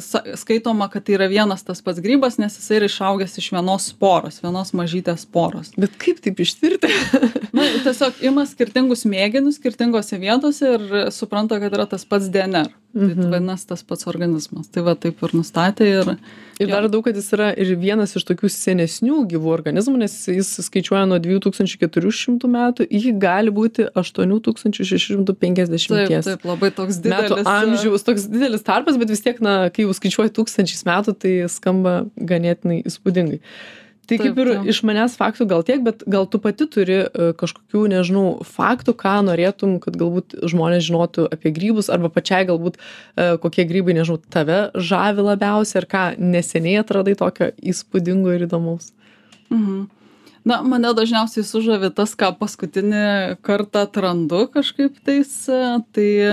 sa- 0.00 0.22
skaitoma, 0.38 0.88
kad 0.92 1.04
tai 1.04 1.14
yra 1.18 1.26
vienas 1.28 1.62
tas 1.66 1.80
pats 1.82 1.98
grybas, 2.00 2.38
nes 2.38 2.54
jisai 2.58 2.78
yra 2.80 2.88
išaugęs 2.90 3.36
iš 3.40 3.50
vienos 3.52 3.88
sporos, 3.90 4.40
vienos 4.44 4.72
mažytės 4.78 5.24
sporos. 5.26 5.72
Bet 5.76 5.96
kaip 5.98 6.20
taip 6.24 6.38
ištirti? 6.44 6.88
Na, 7.56 7.62
tiesiog 7.84 8.12
ima 8.28 8.44
skirtingus 8.46 9.04
mėginius 9.08 9.58
skirtingose 9.60 10.18
vietose 10.20 10.74
ir 10.76 10.82
supranta, 11.14 11.58
kad 11.62 11.72
yra 11.74 11.86
tas 11.90 12.04
pats 12.04 12.28
DNR. 12.30 12.70
Tai 12.96 13.10
Mhm. 13.12 13.26
vadinasi 13.28 13.66
tas 13.68 13.82
pats 13.84 14.06
organizmas. 14.08 14.70
Tai 14.72 14.80
va 14.86 14.94
taip 14.96 15.20
ir 15.26 15.34
nustatė 15.36 15.84
ir 15.84 16.14
Ir 16.58 16.70
dar 16.72 16.80
radau, 16.86 17.02
kad 17.04 17.12
jis 17.14 17.26
yra 17.36 17.50
ir 17.52 17.74
vienas 17.76 18.14
iš 18.16 18.24
tokių 18.24 18.48
senesnių 18.48 19.18
gyvų 19.28 19.50
organizmų, 19.52 19.98
nes 20.00 20.14
jis 20.32 20.48
skaičiuoja 20.64 21.02
nuo 21.10 21.18
2400 21.20 22.48
metų, 22.48 22.86
iki 22.88 23.12
gali 23.20 23.52
būti 23.52 23.84
8650 23.92 25.92
taip, 25.92 26.08
taip, 26.30 26.46
labai 26.48 26.70
toks 26.72 26.96
metų 27.02 27.36
didelis. 27.36 27.44
Amžiaus, 27.96 28.04
toks 28.04 28.28
didelis 28.28 28.62
tarpas, 28.62 28.98
bet 28.98 29.10
vis 29.10 29.22
tiek, 29.22 29.40
na, 29.40 29.70
kai 29.70 29.86
jau 29.86 29.94
skaičiuoji 29.94 30.34
tūkstančiais 30.34 30.84
metų, 30.86 31.16
tai 31.16 31.48
skamba 31.48 32.06
ganėtinai 32.16 32.84
įspūdingai. 32.86 33.40
Tai 34.06 34.18
kaip 34.20 34.36
Taip, 34.36 34.38
ir 34.38 34.48
taip. 34.52 34.66
iš 34.70 34.82
manęs 34.86 35.16
faktų 35.18 35.48
gal 35.50 35.64
tiek, 35.66 35.80
bet 35.82 36.04
gal 36.06 36.28
tu 36.30 36.38
pati 36.38 36.68
turi 36.70 37.00
e, 37.02 37.32
kažkokių, 37.34 37.88
nežinau, 37.90 38.38
faktų, 38.46 38.94
ką 38.94 39.16
norėtum, 39.26 39.80
kad 39.82 39.96
galbūt 39.98 40.36
žmonės 40.46 40.84
žinotų 40.86 41.24
apie 41.26 41.50
grybus, 41.50 41.90
arba 41.90 42.06
pačiai 42.06 42.46
galbūt 42.46 42.78
e, 42.78 43.34
kokie 43.42 43.64
grybai, 43.66 43.96
nežinau, 43.98 44.20
tave 44.30 44.70
žavi 44.78 45.24
labiausiai, 45.26 45.80
ar 45.82 45.88
ką 45.90 46.04
neseniai 46.22 46.84
atradai 46.84 47.16
tokio 47.18 47.50
įspūdingo 47.58 48.30
ir 48.36 48.46
įdomaus. 48.46 48.92
Mhm. 49.50 49.88
na 50.46 50.60
mane 50.62 50.90
dažniausiai 50.94 51.42
sužavi 51.46 51.90
tas 51.94 52.14
ką 52.18 52.32
paskutinį 52.38 53.38
kartą 53.46 53.84
atrandu 53.86 54.46
kažkaip 54.50 54.98
tais 55.06 55.30
tai 55.94 56.06
i 56.06 56.30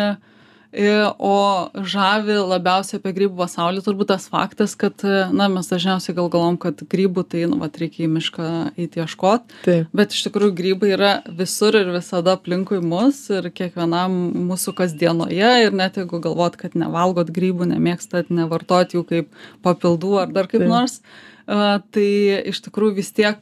o 1.20 1.70
žavi 1.86 2.36
labiausiai 2.42 3.00
apie 3.00 3.14
grybų 3.16 3.38
pasaulį 3.44 3.84
turbūt 3.86 4.10
tas 4.14 4.26
faktas 4.32 4.76
kad 4.80 5.04
na 5.34 5.48
mes 5.52 5.70
dažniausiai 5.70 6.16
gal 6.18 6.30
galvojam 6.34 6.58
kad 6.62 6.82
grybų 6.90 7.26
tai 7.30 7.44
nu 7.50 7.60
vat 7.62 7.78
reikia 7.82 8.06
į 8.08 8.12
mišką 8.16 8.48
eit 8.78 8.98
ieškot. 8.98 9.58
Bet 9.94 10.16
iš 10.16 10.24
tikrųjų 10.28 10.56
grybai 10.58 10.94
yra 10.96 11.12
visur 11.42 11.78
ir 11.78 11.92
visada 11.94 12.38
aplinkui 12.38 12.82
mus 12.84 13.26
ir 13.34 13.52
kiekvienam 13.54 14.16
mūsų 14.50 14.76
kasdienoje. 14.80 15.52
Ir 15.68 15.78
net 15.78 16.00
jeigu 16.02 16.22
galvot 16.24 16.58
kad 16.60 16.78
nevalgot 16.80 17.30
grybų 17.34 17.70
nemėgstat 17.74 18.34
nevartojat 18.34 18.98
jų 18.98 19.06
kaip 19.10 19.46
papildų 19.66 20.18
ar 20.26 20.34
dar 20.34 20.50
kaip 20.52 20.66
nors 20.68 21.02
tai 21.46 22.08
iš 22.48 22.62
tikrųjų 22.64 22.96
vis 23.02 23.12
tiek 23.16 23.42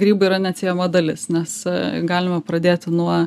grybai 0.00 0.30
yra 0.30 0.38
neatsiejama 0.40 0.88
dalis 0.88 1.28
nes 1.28 1.58
galime 2.08 2.40
pradėti 2.46 2.92
nuo 2.94 3.26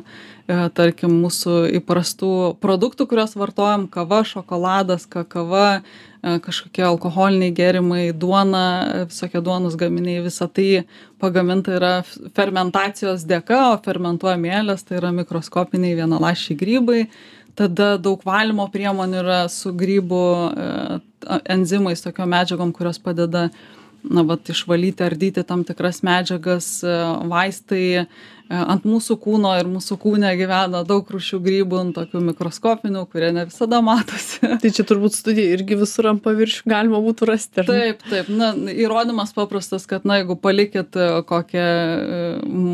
tarkim 0.74 1.14
mūsų 1.22 1.54
įprastų 1.78 2.32
produktų 2.62 3.06
kuriuos 3.10 3.36
vartojam 3.38 3.86
kava 3.92 4.24
šokoladas 4.26 5.06
kakava 5.06 5.82
kažkokie 6.22 6.82
alkoholiniai 6.82 7.54
gėrimai 7.54 8.02
duona 8.16 9.06
visokie 9.06 9.42
duonos 9.44 9.76
gaminiai 9.78 10.24
visa 10.24 10.48
tai 10.50 10.84
pagaminta 11.22 11.76
yra 11.78 11.92
fermentacijos 12.34 13.22
dėka 13.28 13.60
o 13.70 13.76
fermentuoja 13.84 14.40
mielės 14.40 14.82
tai 14.88 14.98
yra 14.98 15.12
mikroskopiniai 15.14 15.94
vienaląsčiai 16.00 16.58
grybai 16.58 17.04
tada 17.58 17.96
daug 17.98 18.22
valymo 18.26 18.68
priemonių 18.72 19.20
yra 19.22 19.40
su 19.52 19.72
grybų 19.76 20.22
e, 20.48 20.68
enzimais 21.54 22.04
tokiom 22.04 22.30
medžiagom 22.34 22.72
kurios 22.76 23.00
padeda 23.02 23.48
na 24.02 24.22
vat 24.22 24.48
išvalyti 24.48 25.04
ardyti 25.04 25.42
tam 25.42 25.64
tikras 25.66 26.02
medžiagas 26.06 26.66
e, 26.86 26.96
vaistai 27.28 27.84
e, 28.00 28.04
ant 28.48 28.86
mūsų 28.88 29.16
kūno 29.20 29.50
ir 29.58 29.68
mūsų 29.68 29.98
kūne 30.00 30.30
gyvena 30.38 30.84
daug 30.86 31.08
rūšių 31.12 31.40
grybų 31.44 31.80
tokių 31.96 32.22
mikroskopinių 32.30 33.04
kurie 33.10 33.32
ne 33.34 33.44
visada 33.48 33.80
matosi. 33.84 34.40
Tai 34.62 34.70
čia 34.74 34.86
turbūt 34.88 35.16
studija 35.18 35.56
irgi 35.56 35.80
visur 35.80 36.10
ant 36.12 36.22
paviršių 36.24 36.70
galima 36.70 37.02
būtų 37.04 37.28
rasti 37.32 37.66
taip 37.68 38.04
taip. 38.08 38.30
Na 38.30 38.52
įrodymas 38.54 39.34
paprastas 39.36 39.88
kad 39.90 40.06
na 40.08 40.20
jeigu 40.20 40.38
palikit 40.40 40.96
e, 40.96 41.10
kokią 41.28 41.66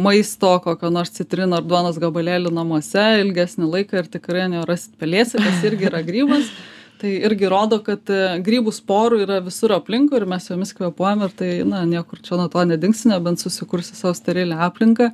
maisto 0.04 0.58
kokio 0.64 0.92
nors 0.94 1.14
citrino 1.16 1.58
ar 1.60 1.66
duonos 1.66 1.98
gabalėlį 2.02 2.52
namuose 2.54 3.08
ilgesnį 3.24 3.72
laiką 3.78 4.04
ir 4.04 4.12
tikrai 4.18 4.46
ant 4.48 4.60
jo 4.60 4.68
rasit 4.68 4.94
pelėsį 5.00 5.42
kas 5.42 5.68
irgi 5.70 5.90
yra 5.90 6.04
grybas 6.06 6.52
tai 7.00 7.14
irgi 7.28 7.48
rodo 7.50 7.80
kad 7.85 8.11
e, 8.12 8.20
grybų 8.44 8.72
sporų 8.74 9.22
yra 9.24 9.40
visur 9.44 9.74
aplinkui 9.76 10.18
ir 10.20 10.28
mes 10.30 10.46
jomis 10.50 10.74
kvėpuojam 10.76 11.24
ir 11.26 11.35
tai 11.38 11.50
na 11.68 11.83
niekur 11.88 12.22
čia 12.24 12.38
nuo 12.40 12.50
to 12.52 12.62
nedingsi 12.68 13.11
nebent 13.11 13.42
susikursi 13.42 13.96
sau 13.98 14.14
sterilią 14.16 14.61
aplinką. 14.68 15.11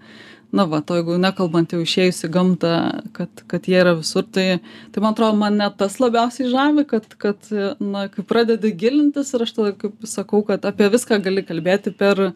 Na 0.51 0.65
vat 0.67 0.91
o 0.91 0.97
jeigu 0.99 1.15
nekalbant 1.23 1.71
jau 1.71 1.79
išėjus 1.85 2.25
į 2.27 2.31
gamtą 2.35 2.75
kad 3.15 3.43
kad 3.51 3.69
jie 3.71 3.79
yra 3.79 3.95
visur 4.01 4.27
tai 4.27 4.59
tai 4.91 5.03
man 5.05 5.15
atrodo 5.15 5.39
mane 5.39 5.69
tas 5.79 6.01
labiausiai 6.03 6.51
žavi 6.51 6.85
kad 6.91 7.07
kad 7.23 7.53
na 7.79 8.09
kai 8.11 8.25
pradedi 8.27 8.73
gilintis 8.75 9.31
ir 9.35 9.47
aš 9.47 9.55
tada 9.59 9.75
kaip 9.79 10.09
sakau 10.11 10.43
kad 10.47 10.67
apie 10.67 10.91
viską 10.91 11.21
gali 11.23 11.47
kalbėti 11.47 11.95
per 11.95 12.33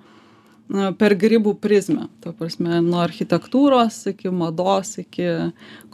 na 0.73 0.91
per 0.97 1.15
grybų 1.21 1.55
prizmę. 1.61 2.07
Ta 2.25 2.33
prasme 2.37 2.81
nuo 2.85 3.03
architektūros 3.05 3.99
iki 4.11 4.31
mados 4.33 4.95
iki 5.03 5.27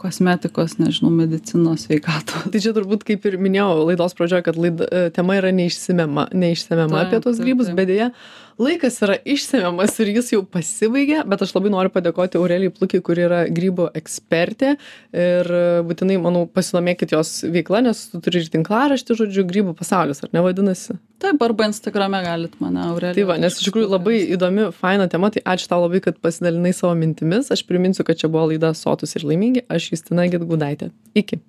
kosmetikos 0.01 0.77
nežinau 0.79 1.11
medicinos 1.13 1.85
sveikatos. 1.87 2.47
Tai 2.51 2.61
čia 2.63 2.73
turbūt 2.75 3.03
kaip 3.07 3.27
ir 3.27 3.37
minėjau 3.41 3.87
laidos 3.89 4.15
pradžioj 4.17 4.45
kad 4.47 4.59
laida 4.59 4.87
e, 4.87 5.03
tema 5.15 5.37
yra 5.39 5.51
neišsemiama 5.55 6.29
neišsemiama 6.31 7.03
apie 7.05 7.19
tuos 7.23 7.41
grybus 7.43 7.73
bet 7.75 7.91
deja 7.91 8.11
laikas 8.61 8.99
yra 9.05 9.17
išsemiamas 9.25 9.97
ir 10.03 10.11
jis 10.15 10.31
jau 10.35 10.41
pasibaigė 10.47 11.23
bet 11.29 11.43
aš 11.45 11.53
labai 11.55 11.71
noriu 11.73 11.91
padėkoti 11.93 12.39
aurelijai 12.39 12.73
plukei 12.75 13.01
kuri 13.05 13.25
yra 13.27 13.41
grybų 13.51 13.89
ekspertė. 13.97 14.75
Ir 15.11 15.51
e, 15.51 15.63
būtinai 15.87 16.19
manau 16.21 16.45
pasidomėkit 16.49 17.15
jos 17.15 17.41
veikla 17.51 17.83
nes 17.87 18.03
tu 18.11 18.21
turi 18.23 18.43
ir 18.43 18.51
tinklaraštį 18.53 19.17
žodžiu 19.23 19.45
grybų 19.49 19.75
pasaulis 19.79 20.23
ar 20.23 20.33
ne 20.35 20.43
vadinasi? 20.45 20.97
Taip 21.21 21.43
arba 21.45 21.67
instagrame 21.69 22.21
galit 22.25 22.57
mane 22.63 22.81
aurelija. 22.87 23.17
Tai 23.19 23.27
va 23.29 23.37
nes 23.41 23.57
iš 23.57 23.67
tikrųjų 23.69 23.91
labai 23.91 24.17
įdomi 24.37 24.71
faina 24.77 25.05
tema 25.11 25.29
tai 25.33 25.43
ačiū 25.53 25.69
tau 25.69 25.83
labai 25.83 26.01
kad 26.05 26.17
pasidalinai 26.23 26.73
savo 26.73 26.95
mintimis. 26.97 27.51
Aš 27.53 27.65
priminsiu 27.69 28.07
kad 28.07 28.21
čia 28.21 28.31
buvo 28.31 28.49
laida 28.53 28.73
sotūs 28.77 29.17
ir 29.19 29.27
laimingi. 29.29 29.65
Aš 29.69 29.91
justina 29.93 30.25
gedgaudaitė. 30.31 30.89
Iki 31.17 31.43